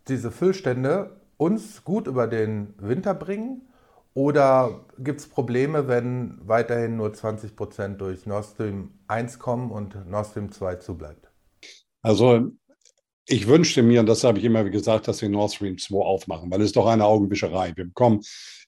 diese 0.07 0.31
Füllstände 0.31 1.19
uns 1.37 1.83
gut 1.83 2.07
über 2.07 2.27
den 2.27 2.73
Winter 2.77 3.13
bringen? 3.13 3.61
Oder 4.13 4.85
gibt 4.97 5.21
es 5.21 5.27
Probleme, 5.27 5.87
wenn 5.87 6.39
weiterhin 6.41 6.97
nur 6.97 7.13
20 7.13 7.55
Prozent 7.55 8.01
durch 8.01 8.25
Nord 8.25 8.45
Stream 8.45 8.91
1 9.07 9.39
kommen 9.39 9.71
und 9.71 10.09
Nord 10.09 10.27
Stream 10.27 10.51
2 10.51 10.75
zubleibt? 10.75 11.29
Also 12.01 12.49
ich 13.25 13.47
wünschte 13.47 13.83
mir, 13.83 13.99
und 13.99 14.07
das 14.07 14.23
habe 14.23 14.39
ich 14.39 14.45
immer 14.45 14.63
gesagt, 14.63 15.07
dass 15.07 15.21
wir 15.21 15.29
Nord 15.29 15.53
Stream 15.53 15.77
2 15.77 15.95
aufmachen, 15.97 16.49
weil 16.49 16.61
es 16.61 16.67
ist 16.67 16.75
doch 16.75 16.87
eine 16.87 17.05
Augenwischerei. 17.05 17.73
Wir 17.75 17.85
bekommen 17.85 18.21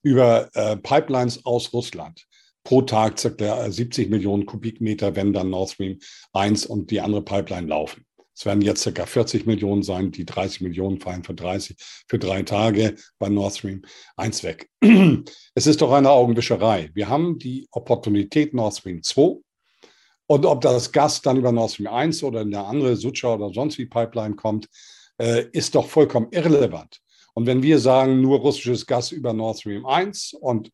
über 0.04 0.50
äh, 0.54 0.78
Pipelines 0.78 1.46
aus 1.46 1.74
Russland 1.74 2.28
pro 2.64 2.82
Tag 2.82 3.18
ca. 3.18 3.72
70 3.72 4.10
Millionen 4.10 4.46
Kubikmeter, 4.46 5.16
wenn 5.16 5.34
dann 5.34 5.50
Nord 5.50 5.72
Stream 5.72 6.00
1 6.34 6.66
und 6.66 6.92
die 6.92 7.02
andere 7.02 7.24
Pipeline 7.24 7.68
laufen. 7.68 8.06
Es 8.34 8.46
werden 8.46 8.62
jetzt 8.62 8.92
ca. 8.94 9.06
40 9.06 9.46
Millionen 9.46 9.84
sein, 9.84 10.12
die 10.12 10.26
30 10.26 10.62
Millionen 10.62 11.00
fallen 11.00 11.24
für 11.24 11.34
30, 11.34 11.76
für 12.08 12.18
drei 12.18 12.44
Tage 12.44 12.96
bei 13.20 13.30
Nord 13.30 13.56
Stream 13.56 13.84
1 14.18 14.44
weg. 14.44 14.70
Es 15.54 15.68
ist 15.68 15.82
doch 15.82 15.92
eine 15.92 16.10
Augenwischerei. 16.10 16.90
Wir 16.94 17.10
haben 17.10 17.38
die 17.38 17.68
Opportunität 17.72 18.54
Nord 18.54 18.76
Stream 18.76 19.04
2 19.04 19.42
und 20.28 20.46
ob 20.46 20.62
das 20.62 20.92
Gas 20.94 21.22
dann 21.22 21.38
über 21.38 21.52
Nord 21.52 21.72
Stream 21.72 21.88
1 21.88 22.24
oder 22.24 22.40
eine 22.40 22.64
andere 22.64 22.96
Sucha 22.96 23.34
oder 23.34 23.54
sonst 23.54 23.78
wie 23.78 23.86
Pipeline 23.86 24.36
kommt, 24.36 24.70
äh, 25.18 25.46
ist 25.52 25.76
doch 25.76 25.88
vollkommen 25.88 26.28
irrelevant. 26.32 27.02
Und 27.34 27.46
wenn 27.46 27.62
wir 27.62 27.80
sagen, 27.80 28.22
nur 28.22 28.40
russisches 28.40 28.86
Gas 28.86 29.12
über 29.12 29.34
Nord 29.34 29.60
Stream 29.60 29.86
1 29.86 30.34
und 30.40 30.72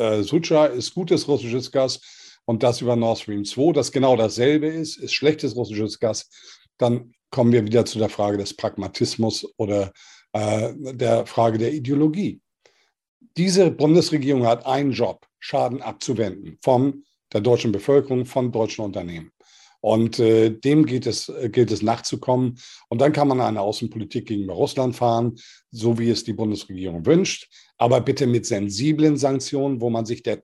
äh, 0.00 0.22
Sucha 0.22 0.66
ist 0.66 0.94
gutes 0.94 1.28
russisches 1.28 1.70
Gas 1.70 2.00
und 2.46 2.62
das 2.62 2.80
über 2.80 2.96
Nord 2.96 3.18
Stream 3.18 3.44
2, 3.44 3.72
das 3.72 3.92
genau 3.92 4.16
dasselbe 4.16 4.66
ist, 4.66 4.96
ist 4.96 5.14
schlechtes 5.14 5.54
russisches 5.54 5.98
Gas, 5.98 6.28
dann 6.78 7.12
kommen 7.30 7.52
wir 7.52 7.64
wieder 7.64 7.84
zu 7.84 7.98
der 7.98 8.08
Frage 8.08 8.38
des 8.38 8.54
Pragmatismus 8.54 9.46
oder 9.56 9.92
äh, 10.32 10.72
der 10.76 11.26
Frage 11.26 11.58
der 11.58 11.72
Ideologie. 11.72 12.40
Diese 13.36 13.70
Bundesregierung 13.70 14.46
hat 14.46 14.66
einen 14.66 14.92
Job, 14.92 15.26
Schaden 15.38 15.82
abzuwenden 15.82 16.58
vom 16.62 17.04
der 17.32 17.40
deutschen 17.40 17.70
Bevölkerung, 17.70 18.26
von 18.26 18.50
deutschen 18.50 18.84
Unternehmen. 18.84 19.30
Und 19.80 20.18
äh, 20.18 20.50
dem 20.50 20.84
geht 20.84 21.06
es, 21.06 21.28
äh, 21.28 21.48
gilt 21.48 21.70
es 21.70 21.82
nachzukommen. 21.82 22.58
Und 22.88 23.00
dann 23.00 23.12
kann 23.12 23.28
man 23.28 23.40
eine 23.40 23.60
Außenpolitik 23.60 24.26
gegenüber 24.26 24.54
Russland 24.54 24.94
fahren, 24.94 25.36
so 25.70 25.98
wie 25.98 26.10
es 26.10 26.24
die 26.24 26.34
Bundesregierung 26.34 27.06
wünscht, 27.06 27.48
aber 27.78 28.00
bitte 28.00 28.26
mit 28.26 28.44
sensiblen 28.44 29.16
Sanktionen, 29.16 29.80
wo 29.80 29.88
man 29.88 30.04
sich 30.04 30.22
der 30.22 30.42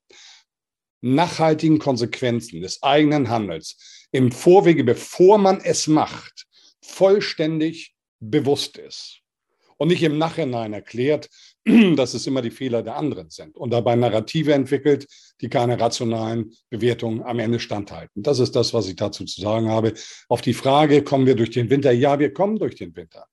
nachhaltigen 1.03 1.79
Konsequenzen 1.79 2.63
des 2.63 2.83
eigenen 2.83 3.29
Handels 3.29 4.07
im 4.11 4.33
Vorwege, 4.33 4.85
bevor 4.85 5.37
man 5.37 5.61
es 5.61 5.87
macht, 5.87 6.47
vollständig 6.81 7.95
bewusst 8.21 8.79
ist 8.79 9.21
und 9.77 9.89
nicht 9.89 10.03
im 10.03 10.19
Nachhinein 10.19 10.73
erklärt, 10.73 11.29
dass 11.97 12.15
es 12.15 12.27
immer 12.27 12.43
die 12.43 12.51
Fehler 12.51 12.83
der 12.83 12.97
anderen 12.97 13.29
sind 13.31 13.57
und 13.57 13.73
dabei 13.73 13.97
Narrative 13.97 14.55
entwickelt, 14.55 15.07
die 15.41 15.49
keine 15.49 15.81
rationalen 15.81 16.53
Bewertungen 16.71 17.23
am 17.23 17.41
Ende 17.41 17.59
standhalten. 17.59 18.23
Das 18.23 18.39
ist 18.39 18.55
das, 18.55 18.73
was 18.73 18.87
ich 18.89 18.95
dazu 18.95 19.25
zu 19.25 19.41
sagen 19.41 19.69
habe. 19.69 19.93
Auf 20.29 20.43
die 20.43 20.55
Frage, 20.55 21.03
kommen 21.03 21.27
wir 21.27 21.35
durch 21.35 21.51
den 21.51 21.69
Winter? 21.69 21.91
Ja, 21.91 22.21
wir 22.21 22.33
kommen 22.33 22.59
durch 22.59 22.77
den 22.77 22.95
Winter. 22.95 23.27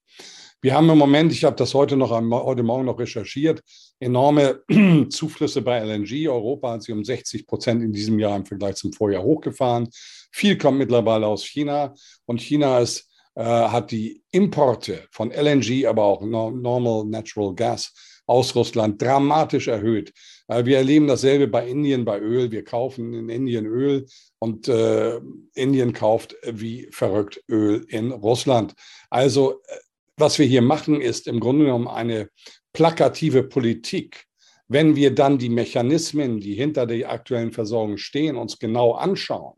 Wir 0.62 0.74
haben 0.74 0.90
im 0.90 0.98
Moment, 0.98 1.32
ich 1.32 1.44
habe 1.44 1.58
das 1.58 1.74
heute 1.74 1.96
noch 1.96 2.10
heute 2.10 2.64
Morgen 2.64 2.86
noch 2.86 2.98
recherchiert, 2.98 3.62
enorme 4.00 4.64
Zuflüsse 5.10 5.62
bei 5.62 5.80
LNG. 5.80 6.28
Europa 6.28 6.72
hat 6.72 6.84
sie 6.84 6.94
um 6.94 7.04
60 7.04 7.46
Prozent 7.46 7.84
in 7.84 7.92
diesem 7.92 8.18
Jahr 8.18 8.36
im 8.36 8.46
Vergleich 8.46 8.76
zum 8.76 8.94
Vorjahr 8.94 9.24
hochgefahren. 9.24 9.90
Viel 10.32 10.58
kommt 10.58 10.80
mittlerweile 10.80 11.28
aus 11.28 11.46
China 11.46 11.94
und 12.26 12.42
China 12.42 12.80
ist, 12.80 13.10
äh, 13.36 13.44
hat 13.44 13.92
die 13.92 14.24
Importe 14.32 15.06
von 15.12 15.32
LNG, 15.32 15.86
aber 15.86 16.04
auch 16.04 16.22
Normal 16.22 17.06
Natural 17.06 17.54
Gas 17.54 17.94
aus 18.26 18.56
Russland 18.56 19.02
dramatisch 19.02 19.68
erhöht. 19.68 20.14
Äh, 20.48 20.66
wir 20.66 20.78
erleben 20.78 21.08
dasselbe 21.08 21.48
bei 21.48 21.68
Indien, 21.68 22.06
bei 22.06 22.20
Öl. 22.20 22.52
Wir 22.52 22.64
kaufen 22.64 23.14
in 23.14 23.30
Indien 23.30 23.66
Öl 23.66 24.06
und 24.40 24.68
äh, 24.68 25.20
Indien 25.56 25.94
kauft 25.94 26.36
wie 26.46 26.88
verrückt 26.92 27.42
Öl 27.50 27.86
in 27.88 28.12
Russland. 28.12 28.74
Also 29.10 29.62
äh, 29.68 29.78
was 30.18 30.38
wir 30.38 30.46
hier 30.46 30.62
machen, 30.62 31.02
ist 31.02 31.28
im 31.28 31.40
Grunde 31.40 31.66
genommen 31.66 31.88
eine 31.88 32.30
plakative 32.74 33.44
Politik. 33.44 34.26
Wenn 34.68 34.96
wir 34.96 35.14
dann 35.14 35.38
die 35.38 35.50
Mechanismen, 35.50 36.40
die 36.40 36.56
hinter 36.56 36.86
der 36.86 37.12
aktuellen 37.12 37.52
Versorgung 37.52 37.98
stehen, 37.98 38.38
uns 38.38 38.60
genau 38.60 38.94
anschauen, 38.94 39.56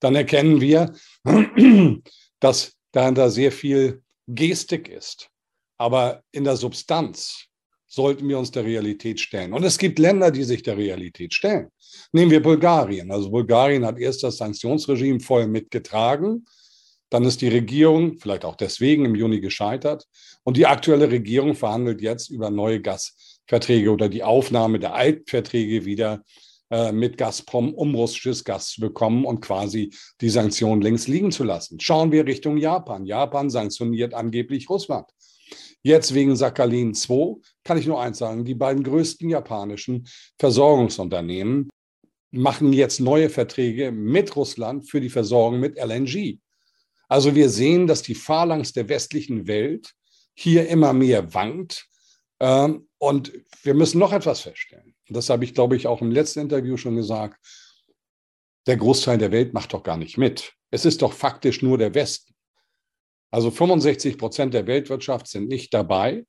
dann 0.00 0.14
erkennen 0.14 0.60
wir, 0.60 0.92
dass 2.40 2.72
dahinter 2.90 3.30
sehr 3.30 3.52
viel 3.52 4.02
Gestik 4.26 4.88
ist. 4.88 5.30
Aber 5.78 6.22
in 6.32 6.44
der 6.44 6.56
Substanz 6.56 7.46
sollten 7.92 8.26
wir 8.26 8.38
uns 8.38 8.50
der 8.50 8.64
Realität 8.64 9.20
stellen. 9.20 9.52
Und 9.52 9.64
es 9.64 9.76
gibt 9.76 9.98
Länder, 9.98 10.30
die 10.30 10.44
sich 10.44 10.62
der 10.62 10.78
Realität 10.78 11.34
stellen. 11.34 11.68
Nehmen 12.12 12.30
wir 12.30 12.42
Bulgarien. 12.42 13.10
Also 13.12 13.30
Bulgarien 13.30 13.84
hat 13.84 13.98
erst 13.98 14.22
das 14.22 14.38
Sanktionsregime 14.38 15.20
voll 15.20 15.46
mitgetragen. 15.46 16.46
Dann 17.10 17.24
ist 17.24 17.42
die 17.42 17.48
Regierung, 17.48 18.18
vielleicht 18.18 18.46
auch 18.46 18.56
deswegen, 18.56 19.04
im 19.04 19.14
Juni 19.14 19.40
gescheitert. 19.40 20.06
Und 20.42 20.56
die 20.56 20.64
aktuelle 20.64 21.10
Regierung 21.10 21.54
verhandelt 21.54 22.00
jetzt 22.00 22.30
über 22.30 22.48
neue 22.48 22.80
Gasverträge 22.80 23.90
oder 23.90 24.08
die 24.08 24.22
Aufnahme 24.22 24.78
der 24.78 24.94
Altverträge 24.94 25.84
wieder 25.84 26.22
äh, 26.70 26.92
mit 26.92 27.18
Gazprom, 27.18 27.74
um 27.74 27.94
russisches 27.94 28.42
Gas 28.42 28.70
zu 28.70 28.80
bekommen 28.80 29.26
und 29.26 29.42
quasi 29.42 29.92
die 30.22 30.30
Sanktionen 30.30 30.80
links 30.80 31.08
liegen 31.08 31.30
zu 31.30 31.44
lassen. 31.44 31.78
Schauen 31.78 32.10
wir 32.10 32.24
Richtung 32.24 32.56
Japan. 32.56 33.04
Japan 33.04 33.50
sanktioniert 33.50 34.14
angeblich 34.14 34.70
Russland. 34.70 35.10
Jetzt 35.82 36.14
wegen 36.14 36.36
Sakhalin 36.36 36.94
2 36.94 37.40
kann 37.64 37.78
ich 37.78 37.86
nur 37.86 38.00
eins 38.00 38.18
sagen, 38.18 38.44
die 38.44 38.54
beiden 38.54 38.84
größten 38.84 39.28
japanischen 39.28 40.06
Versorgungsunternehmen 40.38 41.70
machen 42.30 42.72
jetzt 42.72 43.00
neue 43.00 43.28
Verträge 43.28 43.92
mit 43.92 44.34
Russland 44.36 44.88
für 44.88 45.00
die 45.00 45.10
Versorgung 45.10 45.60
mit 45.60 45.76
LNG. 45.78 46.38
Also 47.08 47.34
wir 47.34 47.50
sehen, 47.50 47.86
dass 47.86 48.02
die 48.02 48.14
Phalanx 48.14 48.72
der 48.72 48.88
westlichen 48.88 49.46
Welt 49.46 49.92
hier 50.34 50.68
immer 50.68 50.92
mehr 50.92 51.34
wankt. 51.34 51.86
Ähm, 52.40 52.88
und 52.98 53.32
wir 53.62 53.74
müssen 53.74 53.98
noch 53.98 54.12
etwas 54.12 54.40
feststellen. 54.40 54.94
Das 55.08 55.28
habe 55.28 55.44
ich, 55.44 55.52
glaube 55.52 55.76
ich, 55.76 55.86
auch 55.86 56.00
im 56.00 56.10
letzten 56.10 56.40
Interview 56.40 56.76
schon 56.76 56.96
gesagt. 56.96 57.38
Der 58.66 58.76
Großteil 58.76 59.18
der 59.18 59.32
Welt 59.32 59.52
macht 59.52 59.74
doch 59.74 59.82
gar 59.82 59.96
nicht 59.96 60.16
mit. 60.16 60.54
Es 60.70 60.84
ist 60.84 61.02
doch 61.02 61.12
faktisch 61.12 61.60
nur 61.60 61.76
der 61.76 61.94
Westen. 61.94 62.31
Also 63.32 63.50
65 63.50 64.18
Prozent 64.18 64.54
der 64.54 64.66
Weltwirtschaft 64.68 65.26
sind 65.26 65.48
nicht 65.48 65.74
dabei. 65.74 66.24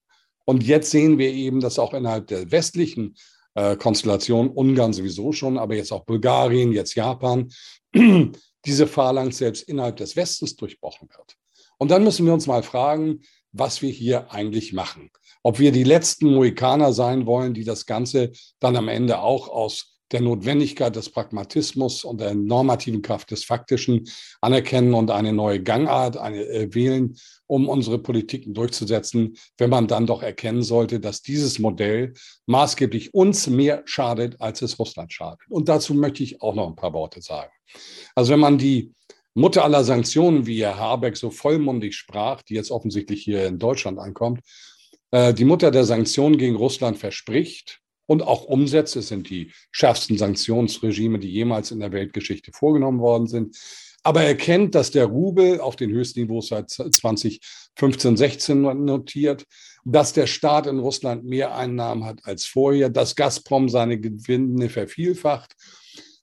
Und 0.46 0.64
jetzt 0.64 0.90
sehen 0.90 1.20
wir 1.20 1.32
eben, 1.32 1.60
dass 1.60 1.78
auch 1.78 1.94
innerhalb 1.94 2.28
der 2.28 2.52
westlichen 2.52 3.16
äh, 3.56 3.76
Konstellation, 3.76 4.50
Ungarn 4.50 4.94
sowieso 4.94 5.32
schon, 5.32 5.58
aber 5.58 5.76
jetzt 5.76 5.92
auch 5.92 6.06
Bulgarien, 6.06 6.72
jetzt 6.72 6.96
Japan, 6.96 7.52
diese 8.66 8.88
Phalanx 8.88 9.38
selbst 9.38 9.64
innerhalb 9.64 9.98
des 9.98 10.16
Westens 10.16 10.56
durchbrochen 10.56 11.10
wird. 11.10 11.36
Und 11.78 11.92
dann 11.92 12.04
müssen 12.04 12.26
wir 12.26 12.34
uns 12.34 12.48
mal 12.48 12.64
fragen, 12.64 13.22
was 13.52 13.82
wir 13.82 13.92
hier 13.92 14.32
eigentlich 14.32 14.74
machen. 14.74 15.12
Ob 15.44 15.60
wir 15.60 15.72
die 15.72 15.84
letzten 15.84 16.34
Mohikaner 16.34 16.94
sein 16.94 17.26
wollen, 17.26 17.54
die 17.54 17.66
das 17.66 17.86
Ganze 17.86 18.32
dann 18.60 18.76
am 18.78 18.88
Ende 18.88 19.20
auch 19.20 19.50
aus 19.50 19.93
der 20.14 20.22
Notwendigkeit 20.22 20.96
des 20.96 21.10
Pragmatismus 21.10 22.06
und 22.06 22.22
der 22.22 22.36
normativen 22.36 23.02
Kraft 23.02 23.32
des 23.32 23.44
Faktischen 23.44 24.08
anerkennen 24.42 24.94
und 24.94 25.12
eine 25.12 25.34
neue 25.34 25.62
Gangart 25.62 26.18
eine, 26.18 26.44
äh, 26.46 26.74
wählen, 26.74 27.18
um 27.48 27.68
unsere 27.68 28.00
Politiken 28.00 28.54
durchzusetzen, 28.54 29.36
wenn 29.58 29.70
man 29.70 29.88
dann 29.88 30.08
doch 30.08 30.24
erkennen 30.24 30.64
sollte, 30.64 31.00
dass 31.00 31.22
dieses 31.22 31.60
Modell 31.60 32.14
maßgeblich 32.46 33.14
uns 33.14 33.48
mehr 33.48 33.82
schadet, 33.86 34.40
als 34.40 34.62
es 34.62 34.80
Russland 34.80 35.12
schadet. 35.12 35.42
Und 35.50 35.68
dazu 35.68 35.94
möchte 35.94 36.24
ich 36.24 36.42
auch 36.42 36.56
noch 36.56 36.68
ein 36.68 36.76
paar 36.76 36.94
Worte 36.94 37.22
sagen. 37.22 37.52
Also 38.16 38.32
wenn 38.32 38.40
man 38.40 38.58
die 38.58 38.94
Mutter 39.34 39.64
aller 39.64 39.84
Sanktionen, 39.84 40.46
wie 40.46 40.62
Herr 40.62 40.78
Habeck 40.78 41.18
so 41.18 41.32
vollmundig 41.32 41.96
sprach, 41.96 42.44
die 42.44 42.54
jetzt 42.54 42.70
offensichtlich 42.70 43.24
hier 43.24 43.48
in 43.48 43.58
Deutschland 43.58 43.98
ankommt, 43.98 44.42
äh, 45.12 45.34
die 45.34 45.46
Mutter 45.46 45.72
der 45.72 45.86
Sanktionen 45.86 46.38
gegen 46.38 46.56
Russland 46.56 46.98
verspricht, 46.98 47.83
und 48.06 48.22
auch 48.22 48.44
umsetzt. 48.46 48.96
Es 48.96 49.08
sind 49.08 49.30
die 49.30 49.52
schärfsten 49.72 50.18
Sanktionsregime, 50.18 51.20
die 51.20 51.32
jemals 51.32 51.72
in 51.72 51.80
der 51.80 51.92
Weltgeschichte 51.92 52.52
vorgenommen 52.52 53.00
worden 53.00 53.28
sind. 53.28 53.58
Aber 54.04 54.22
er 54.22 54.36
kennt, 54.36 54.76
dass 54.76 54.92
der 54.92 55.06
Rubel 55.06 55.62
auf 55.62 55.78
den 55.78 55.92
höchsten 55.92 56.22
Niveaus 56.22 56.50
seit 56.50 56.70
2015, 56.70 58.18
16 58.18 58.62
notiert, 58.84 59.46
dass 59.86 60.12
der 60.12 60.28
Staat 60.28 60.68
in 60.68 60.80
Russland 60.80 61.24
mehr 61.24 61.56
Einnahmen 61.56 62.04
hat 62.04 62.20
als 62.24 62.46
vorher, 62.46 62.90
dass 62.90 63.16
Gazprom 63.16 63.70
seine 63.70 64.00
Gewinne 64.00 64.70
vervielfacht, 64.70 65.56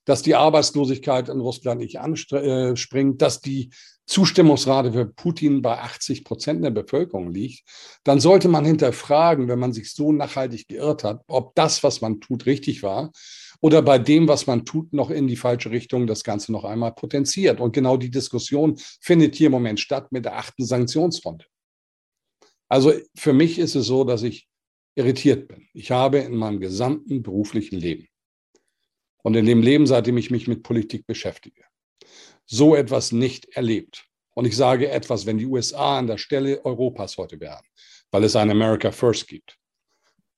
dass 0.04 0.22
die 0.22 0.34
Arbeitslosigkeit 0.34 1.28
in 1.30 1.40
Russland 1.40 1.80
nicht 1.80 1.98
anspringt, 1.98 3.22
dass 3.22 3.40
die 3.40 3.70
Zustimmungsrate 4.06 4.92
für 4.92 5.06
Putin 5.06 5.62
bei 5.62 5.78
80 5.78 6.24
Prozent 6.24 6.64
der 6.64 6.70
Bevölkerung 6.70 7.30
liegt, 7.30 7.62
dann 8.04 8.18
sollte 8.18 8.48
man 8.48 8.64
hinterfragen, 8.64 9.48
wenn 9.48 9.58
man 9.58 9.72
sich 9.72 9.92
so 9.92 10.12
nachhaltig 10.12 10.68
geirrt 10.68 11.04
hat, 11.04 11.22
ob 11.28 11.54
das, 11.54 11.82
was 11.82 12.00
man 12.00 12.20
tut, 12.20 12.46
richtig 12.46 12.82
war 12.82 13.12
oder 13.60 13.82
bei 13.82 13.98
dem, 13.98 14.26
was 14.26 14.46
man 14.46 14.64
tut, 14.64 14.92
noch 14.92 15.10
in 15.10 15.28
die 15.28 15.36
falsche 15.36 15.70
Richtung 15.70 16.06
das 16.06 16.24
Ganze 16.24 16.50
noch 16.50 16.64
einmal 16.64 16.92
potenziert. 16.92 17.60
Und 17.60 17.72
genau 17.72 17.96
die 17.96 18.10
Diskussion 18.10 18.76
findet 19.00 19.34
hier 19.34 19.46
im 19.46 19.52
Moment 19.52 19.80
statt 19.80 20.10
mit 20.12 20.24
der 20.24 20.36
achten 20.38 20.64
Sanktionsrunde. 20.64 21.44
Also 22.68 22.92
für 23.16 23.32
mich 23.32 23.58
ist 23.58 23.74
es 23.74 23.86
so, 23.86 24.04
dass 24.04 24.22
ich 24.22 24.48
irritiert 24.94 25.48
bin. 25.48 25.68
Ich 25.74 25.90
habe 25.90 26.18
in 26.18 26.36
meinem 26.36 26.60
gesamten 26.60 27.22
beruflichen 27.22 27.78
Leben 27.78 28.08
und 29.22 29.36
in 29.36 29.44
dem 29.44 29.62
Leben, 29.62 29.86
seitdem 29.86 30.16
ich 30.16 30.30
mich 30.30 30.48
mit 30.48 30.62
Politik 30.62 31.06
beschäftige, 31.06 31.62
so 32.50 32.74
etwas 32.74 33.12
nicht 33.12 33.46
erlebt. 33.56 34.06
Und 34.34 34.44
ich 34.44 34.56
sage 34.56 34.90
etwas, 34.90 35.24
wenn 35.24 35.38
die 35.38 35.46
USA 35.46 35.98
an 35.98 36.08
der 36.08 36.18
Stelle 36.18 36.64
Europas 36.64 37.16
heute 37.16 37.38
wären, 37.40 37.64
weil 38.10 38.24
es 38.24 38.36
ein 38.36 38.50
America 38.50 38.90
First 38.90 39.28
gibt, 39.28 39.56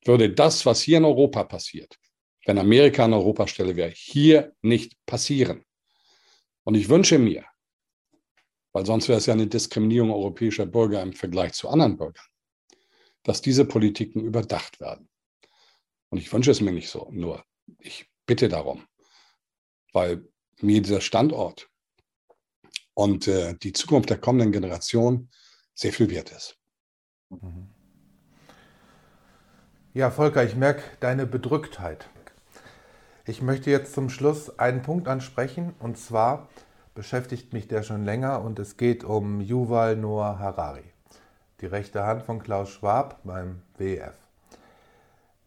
würde 0.05 0.31
das, 0.31 0.67
was 0.67 0.83
hier 0.83 0.99
in 0.99 1.05
Europa 1.05 1.45
passiert, 1.45 1.99
wenn 2.45 2.59
Amerika 2.59 3.05
an 3.05 3.15
Europas 3.15 3.51
Stelle 3.51 3.77
wäre, 3.77 3.91
hier 3.91 4.55
nicht 4.61 4.95
passieren. 5.07 5.65
Und 6.65 6.75
ich 6.75 6.89
wünsche 6.89 7.19
mir, 7.19 7.45
weil 8.73 8.85
sonst 8.85 9.09
wäre 9.09 9.19
es 9.19 9.27
ja 9.27 9.33
eine 9.33 9.47
Diskriminierung 9.47 10.11
europäischer 10.11 10.67
Bürger 10.67 11.03
im 11.03 11.15
Vergleich 11.15 11.55
zu 11.55 11.69
anderen 11.69 11.97
Bürgern, 11.97 12.27
dass 13.23 13.41
diese 13.41 13.65
Politiken 13.65 14.21
überdacht 14.21 14.81
werden. 14.81 15.09
Und 16.11 16.19
ich 16.19 16.31
wünsche 16.33 16.51
es 16.51 16.61
mir 16.61 16.73
nicht 16.73 16.91
so, 16.91 17.09
nur 17.11 17.45
ich 17.79 18.07
bitte 18.27 18.49
darum, 18.49 18.87
weil 19.93 20.29
mir 20.61 20.83
dieser 20.83 21.01
Standort 21.01 21.72
und 22.95 23.29
äh, 23.29 23.55
die 23.55 23.73
Zukunft 23.73 24.11
der 24.11 24.19
kommenden 24.19 24.53
Generation 24.53 25.29
sehr 25.75 25.93
viel 25.93 26.11
wert 26.11 26.31
ist. 26.33 26.57
Mhm. 27.31 27.69
Ja, 29.95 30.11
Volker, 30.11 30.43
ich 30.45 30.57
merke 30.57 30.83
deine 31.01 31.27
Bedrücktheit. 31.27 32.09
Ich 33.25 33.43
möchte 33.43 33.71
jetzt 33.71 33.93
zum 33.93 34.09
Schluss 34.09 34.59
einen 34.59 34.83
Punkt 34.83 35.07
ansprechen 35.07 35.75
und 35.79 35.99
zwar 35.99 36.49
beschäftigt 36.95 37.53
mich 37.53 37.69
der 37.69 37.83
schon 37.83 38.05
länger 38.05 38.43
und 38.43 38.59
es 38.59 38.77
geht 38.77 39.05
um 39.05 39.41
Yuval 39.41 39.97
Noah 39.97 40.39
Harari, 40.39 40.85
die 41.61 41.67
rechte 41.67 42.05
Hand 42.05 42.23
von 42.23 42.43
Klaus 42.43 42.71
Schwab 42.71 43.21
beim 43.25 43.63
WEF. 43.77 44.15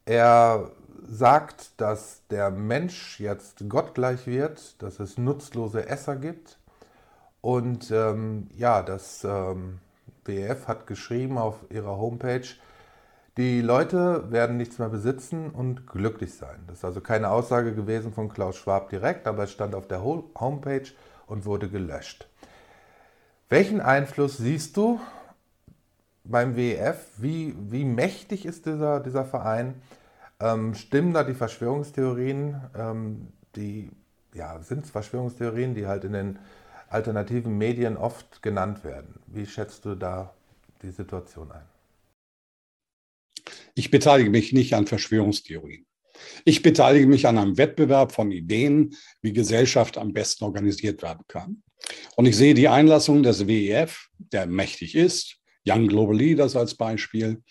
Er 0.06 0.72
sagt, 1.08 1.80
dass 1.82 2.22
der 2.30 2.50
Mensch 2.52 3.20
jetzt 3.20 3.68
gottgleich 3.68 4.26
wird, 4.26 4.82
dass 4.82 5.00
es 5.00 5.18
nutzlose 5.18 5.88
Esser 5.88 6.16
gibt 6.16 6.58
und 7.46 7.92
ähm, 7.92 8.48
ja, 8.58 8.82
das 8.82 9.24
ähm, 9.24 9.78
WEF 10.24 10.68
hat 10.68 10.88
geschrieben 10.88 11.38
auf 11.38 11.58
ihrer 11.70 11.96
Homepage, 11.96 12.48
die 13.38 13.62
Leute 13.62 14.32
werden 14.32 14.58
nichts 14.58 14.80
mehr 14.80 14.90
besitzen 14.90 15.52
und 15.52 15.86
glücklich 15.86 16.34
sein. 16.34 16.64
Das 16.66 16.78
ist 16.78 16.86
also 16.86 17.02
keine 17.02 17.30
Aussage 17.30 17.76
gewesen 17.76 18.14
von 18.14 18.30
Klaus 18.30 18.56
Schwab 18.56 18.90
direkt, 18.90 19.28
aber 19.28 19.44
es 19.44 19.52
stand 19.52 19.76
auf 19.76 19.88
der 19.88 20.04
Homepage 20.04 20.88
und 21.28 21.46
wurde 21.46 21.70
gelöscht. 21.70 22.28
Welchen 23.48 23.80
Einfluss 23.80 24.38
siehst 24.38 24.76
du 24.76 25.00
beim 26.24 26.56
WEF? 26.56 27.12
Wie, 27.18 27.56
wie 27.60 27.86
mächtig 27.86 28.48
ist 28.48 28.66
dieser, 28.66 29.02
dieser 29.02 29.24
Verein? 29.24 29.84
Ähm, 30.40 30.74
stimmen 30.74 31.14
da 31.14 31.24
die 31.24 31.36
Verschwörungstheorien? 31.36 32.60
Ähm, 32.76 33.28
die 33.56 33.92
ja, 34.34 34.60
sind 34.64 34.88
Verschwörungstheorien, 34.88 35.76
die 35.76 35.86
halt 35.86 36.06
in 36.06 36.14
den 36.14 36.40
alternativen 36.90 37.58
Medien 37.58 37.98
oft 37.98 38.42
genannt 38.42 38.84
werden. 38.84 39.20
Wie 39.28 39.46
schätzt 39.46 39.86
du 39.86 39.96
da 39.96 40.34
die 40.82 40.92
Situation 40.92 41.52
ein? 41.52 41.66
Ich 43.76 43.92
beteilige 43.92 44.30
mich 44.30 44.54
nicht 44.54 44.74
an 44.74 44.88
Verschwörungstheorien. 44.88 45.86
Ich 46.46 46.62
beteilige 46.62 47.08
mich 47.08 47.28
an 47.28 47.38
einem 47.38 47.58
Wettbewerb 47.58 48.14
von 48.14 48.32
Ideen, 48.32 48.96
wie 49.22 49.34
Gesellschaft 49.34 49.98
am 49.98 50.14
besten 50.14 50.46
organisiert 50.46 51.02
werden 51.02 51.24
kann. 51.28 51.62
Und 52.16 52.26
ich 52.26 52.38
sehe 52.38 52.54
die 52.54 52.70
Einlassung 52.70 53.22
des 53.22 53.48
WEF, 53.48 54.08
der 54.18 54.48
mächtig 54.48 54.96
ist, 54.96 55.38
Young 55.68 55.88
Global 55.88 56.16
Leaders 56.16 56.56
als 56.56 56.76
Beispiel, 56.76 57.42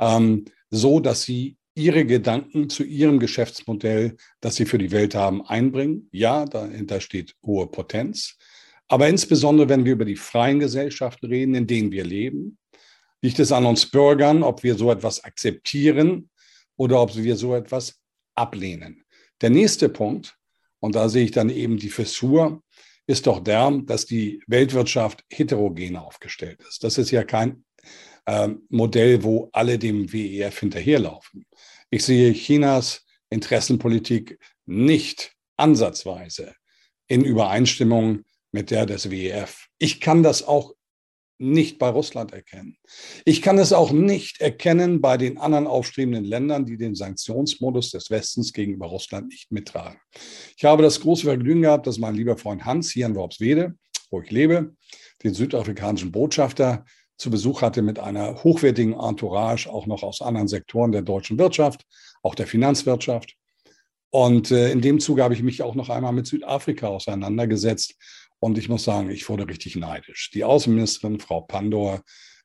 ähm, 0.00 0.46
so, 0.70 1.00
dass 1.00 1.22
sie 1.22 1.56
ihre 1.74 2.06
Gedanken 2.06 2.70
zu 2.70 2.84
ihrem 2.84 3.18
Geschäftsmodell, 3.18 4.16
das 4.40 4.56
sie 4.56 4.64
für 4.64 4.78
die 4.78 4.90
Welt 4.92 5.14
haben, 5.14 5.46
einbringen. 5.46 6.08
Ja, 6.10 6.46
dahinter 6.46 7.00
steht 7.00 7.34
hohe 7.44 7.66
Potenz. 7.66 8.38
Aber 8.88 9.08
insbesondere, 9.08 9.68
wenn 9.68 9.84
wir 9.84 9.92
über 9.92 10.04
die 10.04 10.16
freien 10.16 10.60
Gesellschaften 10.60 11.26
reden, 11.26 11.54
in 11.54 11.66
denen 11.66 11.90
wir 11.90 12.04
leben, 12.04 12.58
liegt 13.22 13.38
es 13.38 13.52
an 13.52 13.66
uns 13.66 13.86
Bürgern, 13.86 14.42
ob 14.42 14.62
wir 14.62 14.76
so 14.76 14.90
etwas 14.90 15.24
akzeptieren 15.24 16.30
oder 16.76 17.00
ob 17.00 17.16
wir 17.16 17.36
so 17.36 17.54
etwas 17.54 18.00
ablehnen. 18.34 19.04
Der 19.40 19.50
nächste 19.50 19.88
Punkt, 19.88 20.36
und 20.80 20.94
da 20.94 21.08
sehe 21.08 21.24
ich 21.24 21.30
dann 21.32 21.50
eben 21.50 21.78
die 21.78 21.90
Fissur, 21.90 22.62
ist 23.06 23.26
doch 23.26 23.40
der, 23.40 23.70
dass 23.84 24.06
die 24.06 24.42
Weltwirtschaft 24.46 25.24
heterogen 25.30 25.96
aufgestellt 25.96 26.60
ist. 26.68 26.84
Das 26.84 26.98
ist 26.98 27.10
ja 27.10 27.24
kein 27.24 27.64
äh, 28.26 28.48
Modell, 28.68 29.22
wo 29.22 29.48
alle 29.52 29.78
dem 29.78 30.12
WEF 30.12 30.60
hinterherlaufen. 30.60 31.46
Ich 31.90 32.04
sehe 32.04 32.32
Chinas 32.32 33.04
Interessenpolitik 33.30 34.38
nicht 34.66 35.32
ansatzweise 35.56 36.54
in 37.08 37.24
Übereinstimmung 37.24 38.24
mit 38.56 38.70
der 38.70 38.86
des 38.86 39.10
WEF. 39.10 39.66
Ich 39.76 40.00
kann 40.00 40.22
das 40.22 40.42
auch 40.42 40.72
nicht 41.38 41.78
bei 41.78 41.90
Russland 41.90 42.32
erkennen. 42.32 42.78
Ich 43.26 43.42
kann 43.42 43.58
es 43.58 43.74
auch 43.74 43.92
nicht 43.92 44.40
erkennen 44.40 45.02
bei 45.02 45.18
den 45.18 45.36
anderen 45.36 45.66
aufstrebenden 45.66 46.24
Ländern, 46.24 46.64
die 46.64 46.78
den 46.78 46.94
Sanktionsmodus 46.94 47.90
des 47.90 48.10
Westens 48.10 48.54
gegenüber 48.54 48.86
Russland 48.86 49.28
nicht 49.28 49.52
mittragen. 49.52 49.98
Ich 50.56 50.64
habe 50.64 50.82
das 50.82 51.00
große 51.00 51.24
Vergnügen 51.24 51.60
gehabt, 51.60 51.86
dass 51.86 51.98
mein 51.98 52.14
lieber 52.14 52.38
Freund 52.38 52.64
Hans 52.64 52.90
hier 52.90 53.04
in 53.04 53.14
Worpswede, 53.14 53.74
wo 54.10 54.22
ich 54.22 54.30
lebe, 54.30 54.74
den 55.22 55.34
südafrikanischen 55.34 56.10
Botschafter 56.10 56.86
zu 57.18 57.28
Besuch 57.28 57.60
hatte 57.60 57.82
mit 57.82 57.98
einer 57.98 58.42
hochwertigen 58.42 58.94
Entourage, 58.94 59.68
auch 59.68 59.86
noch 59.86 60.02
aus 60.02 60.22
anderen 60.22 60.48
Sektoren 60.48 60.92
der 60.92 61.02
deutschen 61.02 61.38
Wirtschaft, 61.38 61.82
auch 62.22 62.34
der 62.34 62.46
Finanzwirtschaft. 62.46 63.36
Und 64.08 64.50
äh, 64.50 64.70
in 64.70 64.80
dem 64.80 64.98
Zuge 64.98 65.22
habe 65.22 65.34
ich 65.34 65.42
mich 65.42 65.62
auch 65.62 65.74
noch 65.74 65.90
einmal 65.90 66.14
mit 66.14 66.26
Südafrika 66.26 66.86
auseinandergesetzt 66.86 67.96
und 68.40 68.58
ich 68.58 68.68
muss 68.68 68.84
sagen, 68.84 69.10
ich 69.10 69.28
wurde 69.28 69.48
richtig 69.48 69.76
neidisch. 69.76 70.30
Die 70.30 70.44
Außenministerin, 70.44 71.20
Frau 71.20 71.42
Pandor, 71.42 72.02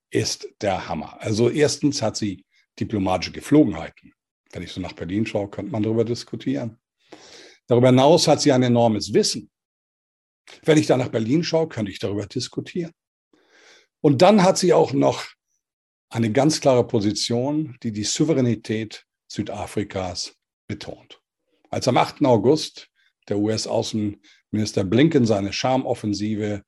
ist 0.09 0.47
der 0.61 0.87
Hammer. 0.87 1.21
Also 1.21 1.49
erstens 1.49 2.01
hat 2.01 2.17
sie 2.17 2.45
diplomatische 2.79 3.31
Geflogenheiten. 3.31 4.13
Wenn 4.51 4.63
ich 4.63 4.71
so 4.71 4.81
nach 4.81 4.93
Berlin 4.93 5.25
schaue, 5.25 5.49
könnte 5.49 5.71
man 5.71 5.83
darüber 5.83 6.03
diskutieren. 6.03 6.79
Darüber 7.67 7.87
hinaus 7.87 8.27
hat 8.27 8.41
sie 8.41 8.51
ein 8.51 8.63
enormes 8.63 9.13
Wissen. 9.13 9.49
Wenn 10.63 10.77
ich 10.77 10.87
da 10.87 10.97
nach 10.97 11.09
Berlin 11.09 11.43
schaue, 11.43 11.69
könnte 11.69 11.91
ich 11.91 11.99
darüber 11.99 12.25
diskutieren. 12.25 12.91
Und 14.01 14.21
dann 14.21 14.43
hat 14.43 14.57
sie 14.57 14.73
auch 14.73 14.93
noch 14.93 15.25
eine 16.09 16.31
ganz 16.31 16.59
klare 16.59 16.85
Position, 16.85 17.77
die 17.83 17.91
die 17.91 18.03
Souveränität 18.03 19.05
Südafrikas 19.27 20.35
betont. 20.67 21.21
Als 21.69 21.87
am 21.87 21.97
8. 21.97 22.25
August 22.25 22.89
der 23.29 23.37
US-Außenminister 24.51 24.83
Blinken 24.83 25.25
seine 25.25 25.53
Schamoffensive 25.53 26.63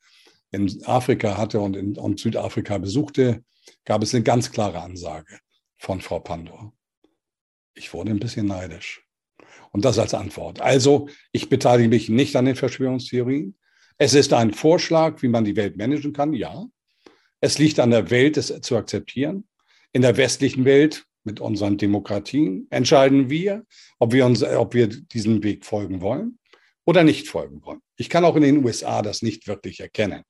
in 0.51 0.83
Afrika 0.85 1.37
hatte 1.37 1.59
und, 1.59 1.75
in, 1.75 1.97
und 1.97 2.19
Südafrika 2.19 2.77
besuchte, 2.77 3.43
gab 3.85 4.03
es 4.03 4.13
eine 4.13 4.23
ganz 4.23 4.51
klare 4.51 4.81
Ansage 4.81 5.39
von 5.77 6.01
Frau 6.01 6.19
Pandor. 6.19 6.73
Ich 7.75 7.93
wurde 7.93 8.11
ein 8.11 8.19
bisschen 8.19 8.45
neidisch. 8.45 9.03
Und 9.71 9.83
das 9.85 9.97
als 9.97 10.13
Antwort. 10.13 10.61
Also, 10.61 11.09
ich 11.31 11.49
beteilige 11.49 11.89
mich 11.89 12.07
nicht 12.07 12.35
an 12.35 12.45
den 12.45 12.55
Verschwörungstheorien. 12.55 13.57
Es 13.97 14.13
ist 14.13 14.31
ein 14.31 14.53
Vorschlag, 14.53 15.21
wie 15.21 15.27
man 15.27 15.45
die 15.45 15.55
Welt 15.55 15.77
managen 15.77 16.13
kann, 16.13 16.33
ja. 16.33 16.65
Es 17.41 17.57
liegt 17.57 17.79
an 17.79 17.89
der 17.89 18.09
Welt, 18.11 18.37
es 18.37 18.47
zu 18.61 18.77
akzeptieren. 18.77 19.47
In 19.91 20.03
der 20.03 20.15
westlichen 20.17 20.65
Welt 20.65 21.05
mit 21.23 21.39
unseren 21.39 21.77
Demokratien 21.77 22.67
entscheiden 22.69 23.29
wir, 23.29 23.65
ob 23.99 24.13
wir, 24.13 24.25
uns, 24.25 24.43
ob 24.43 24.73
wir 24.75 24.87
diesen 24.87 25.43
Weg 25.43 25.65
folgen 25.65 26.01
wollen 26.01 26.37
oder 26.85 27.03
nicht 27.03 27.27
folgen 27.27 27.63
wollen. 27.63 27.79
Ich 27.97 28.09
kann 28.09 28.25
auch 28.25 28.35
in 28.35 28.43
den 28.43 28.63
USA 28.63 29.01
das 29.01 29.21
nicht 29.21 29.47
wirklich 29.47 29.79
erkennen. 29.79 30.23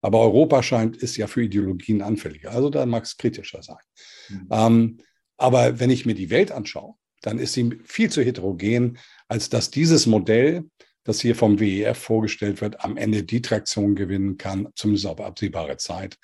Aber 0.00 0.20
Europa 0.20 0.62
scheint, 0.62 0.96
ist 0.96 1.16
ja 1.16 1.26
für 1.26 1.42
Ideologien 1.42 2.02
anfälliger. 2.02 2.52
Also 2.52 2.70
da 2.70 2.86
mag 2.86 3.04
es 3.04 3.16
kritischer 3.16 3.62
sein. 3.62 3.82
Mhm. 4.28 4.48
Ähm, 4.50 4.98
aber 5.36 5.80
wenn 5.80 5.90
ich 5.90 6.06
mir 6.06 6.14
die 6.14 6.30
Welt 6.30 6.52
anschaue, 6.52 6.94
dann 7.22 7.38
ist 7.38 7.54
sie 7.54 7.78
viel 7.84 8.10
zu 8.10 8.22
heterogen, 8.22 8.98
als 9.26 9.48
dass 9.48 9.70
dieses 9.70 10.06
Modell, 10.06 10.64
das 11.04 11.20
hier 11.20 11.34
vom 11.34 11.58
WEF 11.58 11.98
vorgestellt 11.98 12.60
wird, 12.60 12.84
am 12.84 12.96
Ende 12.96 13.24
die 13.24 13.42
Traktion 13.42 13.96
gewinnen 13.96 14.36
kann, 14.36 14.68
zumindest 14.74 15.06
auf 15.06 15.20
absehbare 15.20 15.78
Zeit, 15.78 16.18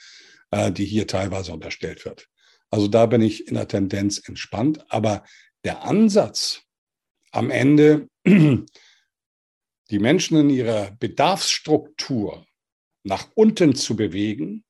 äh, 0.50 0.70
die 0.70 0.84
hier 0.84 1.06
teilweise 1.06 1.52
unterstellt 1.52 2.04
wird. 2.04 2.28
Also 2.70 2.88
da 2.88 3.06
bin 3.06 3.22
ich 3.22 3.48
in 3.48 3.54
der 3.54 3.68
Tendenz 3.68 4.20
entspannt. 4.28 4.84
Aber 4.88 5.24
der 5.64 5.84
Ansatz 5.84 6.62
am 7.30 7.50
Ende 7.50 8.08
die 9.94 10.00
Menschen 10.00 10.36
in 10.36 10.50
ihrer 10.50 10.90
Bedarfsstruktur 10.98 12.44
nach 13.04 13.28
unten 13.36 13.76
zu 13.76 13.94
bewegen, 13.94 14.64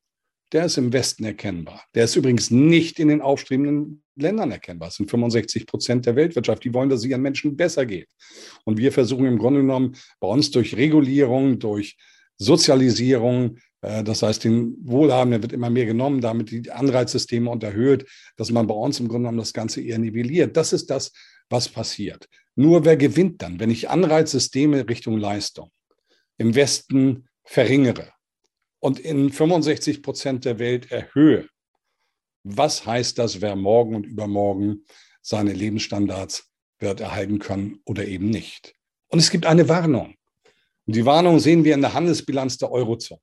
der 0.53 0.67
ist 0.67 0.77
im 0.77 0.93
Westen 0.93 1.25
erkennbar. 1.25 1.83
Der 1.95 2.05
ist 2.05 2.15
übrigens 2.15 2.51
nicht 2.51 2.99
in 2.99 3.09
den 3.09 3.23
aufstrebenden 3.23 4.03
Ländern 4.17 4.51
erkennbar. 4.51 4.89
Es 4.89 4.97
sind 4.97 5.11
65 5.11 5.67
Prozent 5.67 6.05
der 6.05 6.15
Weltwirtschaft. 6.15 6.63
Die 6.63 6.75
wollen, 6.75 6.91
dass 6.91 7.01
es 7.01 7.07
ihren 7.07 7.23
Menschen 7.23 7.57
besser 7.57 7.87
geht. 7.87 8.11
Und 8.67 8.77
wir 8.77 8.93
versuchen 8.93 9.25
im 9.25 9.39
Grunde 9.39 9.61
genommen 9.61 9.97
bei 10.21 10.29
uns 10.29 10.51
durch 10.51 10.77
Regulierung, 10.77 11.59
durch 11.59 11.97
Sozialisierung, 12.37 13.57
das 14.05 14.23
heißt, 14.23 14.45
den 14.45 14.77
Wohlhabenden 14.83 15.43
wird 15.43 15.53
immer 15.53 15.69
mehr 15.69 15.85
genommen, 15.85 16.21
damit 16.21 16.51
die 16.51 16.71
Anreizsysteme 16.71 17.51
unterhöht, 17.51 18.07
dass 18.37 18.51
man 18.51 18.67
bei 18.67 18.75
uns 18.75 18.99
im 18.99 19.09
Grunde 19.09 19.25
genommen 19.25 19.39
das 19.39 19.53
Ganze 19.53 19.83
eher 19.83 19.99
nivelliert. 19.99 20.57
Das 20.57 20.73
ist 20.73 20.89
das, 20.91 21.13
was 21.51 21.69
passiert. 21.69 22.29
Nur 22.57 22.85
wer 22.85 22.97
gewinnt 22.97 23.43
dann, 23.43 23.61
wenn 23.61 23.71
ich 23.71 23.91
Anreizsysteme 23.91 24.89
Richtung 24.89 25.19
Leistung 25.19 25.71
im 26.39 26.55
Westen 26.55 27.29
verringere 27.43 28.13
und 28.81 28.99
in 28.99 29.31
65 29.31 30.03
Prozent 30.03 30.45
der 30.45 30.59
Welt 30.59 30.91
erhöhe? 30.91 31.49
Was 32.45 32.87
heißt 32.87 33.19
das, 33.19 33.41
wer 33.41 33.57
morgen 33.57 33.95
und 33.95 34.07
übermorgen 34.07 34.85
seine 35.21 35.53
Lebensstandards 35.53 36.51
wird 36.79 37.01
erhalten 37.01 37.39
können 37.39 37.81
oder 37.85 38.07
eben 38.07 38.31
nicht? 38.31 38.75
Und 39.09 39.19
es 39.19 39.31
gibt 39.31 39.47
eine 39.47 39.69
Warnung. 39.69 40.15
Und 40.87 40.97
die 40.97 41.07
Warnung 41.07 41.41
sehen 41.41 41.65
wir 41.65 41.75
in 41.75 41.81
der 41.81 41.95
Handelsbilanz 41.95 42.59
der 42.59 42.71
Eurozone. 42.71 43.21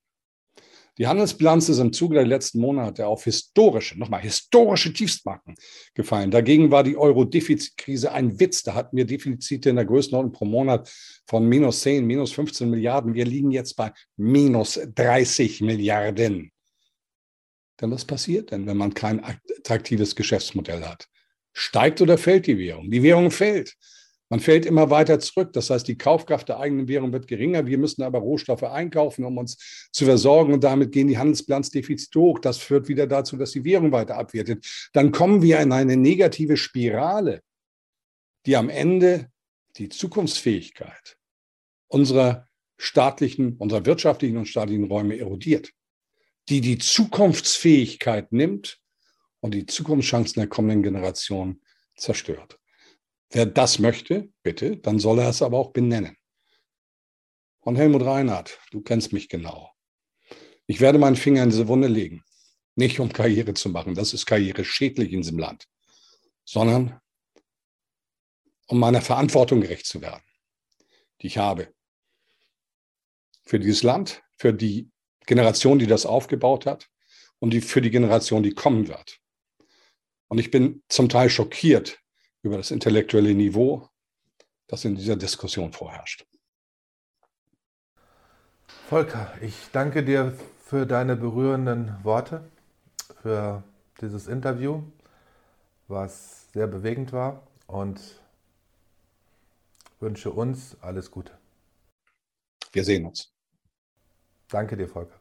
Die 0.97 1.07
Handelsbilanz 1.07 1.69
ist 1.69 1.79
im 1.79 1.93
Zuge 1.93 2.15
der 2.15 2.25
letzten 2.25 2.59
Monate 2.59 3.07
auf 3.07 3.23
historische, 3.23 3.97
nochmal 3.97 4.21
historische 4.21 4.91
Tiefstmarken 4.91 5.55
gefallen. 5.93 6.31
Dagegen 6.31 6.69
war 6.69 6.83
die 6.83 6.97
Euro-Defizitkrise 6.97 8.11
ein 8.11 8.39
Witz. 8.39 8.63
Da 8.63 8.73
hatten 8.73 8.97
wir 8.97 9.05
Defizite 9.05 9.69
in 9.69 9.77
der 9.77 9.85
Größenordnung 9.85 10.33
pro 10.33 10.45
Monat 10.45 10.91
von 11.27 11.47
minus 11.47 11.81
10, 11.81 12.05
minus 12.05 12.33
15 12.33 12.69
Milliarden. 12.69 13.13
Wir 13.13 13.25
liegen 13.25 13.51
jetzt 13.51 13.75
bei 13.75 13.93
minus 14.17 14.79
30 14.93 15.61
Milliarden. 15.61 16.51
Denn 17.79 17.91
was 17.91 18.05
passiert 18.05 18.51
denn, 18.51 18.67
wenn 18.67 18.77
man 18.77 18.93
kein 18.93 19.23
attraktives 19.23 20.15
Geschäftsmodell 20.15 20.85
hat? 20.85 21.07
Steigt 21.53 22.01
oder 22.01 22.17
fällt 22.17 22.47
die 22.47 22.57
Währung? 22.57 22.91
Die 22.91 23.01
Währung 23.01 23.31
fällt. 23.31 23.75
Man 24.31 24.39
fällt 24.39 24.65
immer 24.65 24.89
weiter 24.89 25.19
zurück. 25.19 25.51
Das 25.51 25.69
heißt, 25.69 25.85
die 25.89 25.97
Kaufkraft 25.97 26.47
der 26.47 26.57
eigenen 26.57 26.87
Währung 26.87 27.11
wird 27.11 27.27
geringer. 27.27 27.65
Wir 27.65 27.77
müssen 27.77 28.01
aber 28.01 28.19
Rohstoffe 28.19 28.63
einkaufen, 28.63 29.25
um 29.25 29.37
uns 29.37 29.89
zu 29.91 30.05
versorgen. 30.05 30.53
Und 30.53 30.63
damit 30.63 30.93
gehen 30.93 31.09
die 31.09 31.17
Handelsbilanzdefizite 31.17 32.17
hoch. 32.17 32.39
Das 32.39 32.57
führt 32.57 32.87
wieder 32.87 33.07
dazu, 33.07 33.35
dass 33.35 33.51
die 33.51 33.65
Währung 33.65 33.91
weiter 33.91 34.15
abwertet. 34.15 34.89
Dann 34.93 35.11
kommen 35.11 35.41
wir 35.41 35.59
in 35.59 35.73
eine 35.73 35.97
negative 35.97 36.55
Spirale, 36.55 37.41
die 38.45 38.55
am 38.55 38.69
Ende 38.69 39.29
die 39.75 39.89
Zukunftsfähigkeit 39.89 41.17
unserer 41.89 42.47
staatlichen, 42.77 43.57
unserer 43.57 43.85
wirtschaftlichen 43.85 44.37
und 44.37 44.45
staatlichen 44.45 44.85
Räume 44.85 45.19
erodiert, 45.19 45.73
die 46.47 46.61
die 46.61 46.77
Zukunftsfähigkeit 46.77 48.31
nimmt 48.31 48.79
und 49.41 49.53
die 49.53 49.65
Zukunftschancen 49.65 50.39
der 50.39 50.47
kommenden 50.47 50.83
Generation 50.83 51.59
zerstört. 51.97 52.60
Wer 53.31 53.45
das 53.45 53.79
möchte, 53.79 54.29
bitte, 54.43 54.77
dann 54.77 54.99
soll 54.99 55.19
er 55.19 55.29
es 55.29 55.41
aber 55.41 55.57
auch 55.57 55.71
benennen. 55.71 56.17
Und 57.61 57.77
Helmut 57.77 58.03
Reinhardt, 58.03 58.59
du 58.71 58.81
kennst 58.81 59.13
mich 59.13 59.29
genau. 59.29 59.71
Ich 60.67 60.81
werde 60.81 60.99
meinen 60.99 61.15
Finger 61.15 61.43
in 61.43 61.49
diese 61.49 61.67
Wunde 61.67 61.87
legen. 61.87 62.23
Nicht 62.75 62.99
um 62.99 63.11
Karriere 63.11 63.53
zu 63.53 63.69
machen, 63.69 63.95
das 63.95 64.13
ist 64.13 64.25
Karriere 64.25 64.65
schädlich 64.65 65.11
in 65.13 65.21
diesem 65.21 65.39
Land, 65.39 65.67
sondern 66.45 66.99
um 68.67 68.79
meiner 68.79 69.01
Verantwortung 69.01 69.61
gerecht 69.61 69.85
zu 69.85 70.01
werden, 70.01 70.23
die 71.21 71.27
ich 71.27 71.37
habe. 71.37 71.73
Für 73.43 73.59
dieses 73.59 73.83
Land, 73.83 74.23
für 74.37 74.53
die 74.53 74.89
Generation, 75.25 75.79
die 75.79 75.87
das 75.87 76.05
aufgebaut 76.05 76.65
hat 76.65 76.89
und 77.39 77.51
die, 77.51 77.61
für 77.61 77.81
die 77.81 77.91
Generation, 77.91 78.43
die 78.43 78.53
kommen 78.53 78.87
wird. 78.87 79.19
Und 80.27 80.39
ich 80.39 80.51
bin 80.51 80.83
zum 80.87 81.09
Teil 81.09 81.29
schockiert, 81.29 81.99
über 82.43 82.57
das 82.57 82.71
intellektuelle 82.71 83.33
Niveau, 83.33 83.87
das 84.67 84.85
in 84.85 84.95
dieser 84.95 85.15
Diskussion 85.15 85.73
vorherrscht. 85.73 86.25
Volker, 88.87 89.33
ich 89.41 89.69
danke 89.71 90.03
dir 90.03 90.37
für 90.65 90.85
deine 90.85 91.15
berührenden 91.15 92.03
Worte, 92.03 92.49
für 93.21 93.63
dieses 94.01 94.27
Interview, 94.27 94.83
was 95.87 96.51
sehr 96.51 96.67
bewegend 96.67 97.13
war 97.13 97.47
und 97.67 98.19
wünsche 99.99 100.31
uns 100.31 100.75
alles 100.81 101.11
Gute. 101.11 101.37
Wir 102.73 102.83
sehen 102.83 103.05
uns. 103.05 103.33
Danke 104.49 104.75
dir, 104.75 104.87
Volker. 104.87 105.20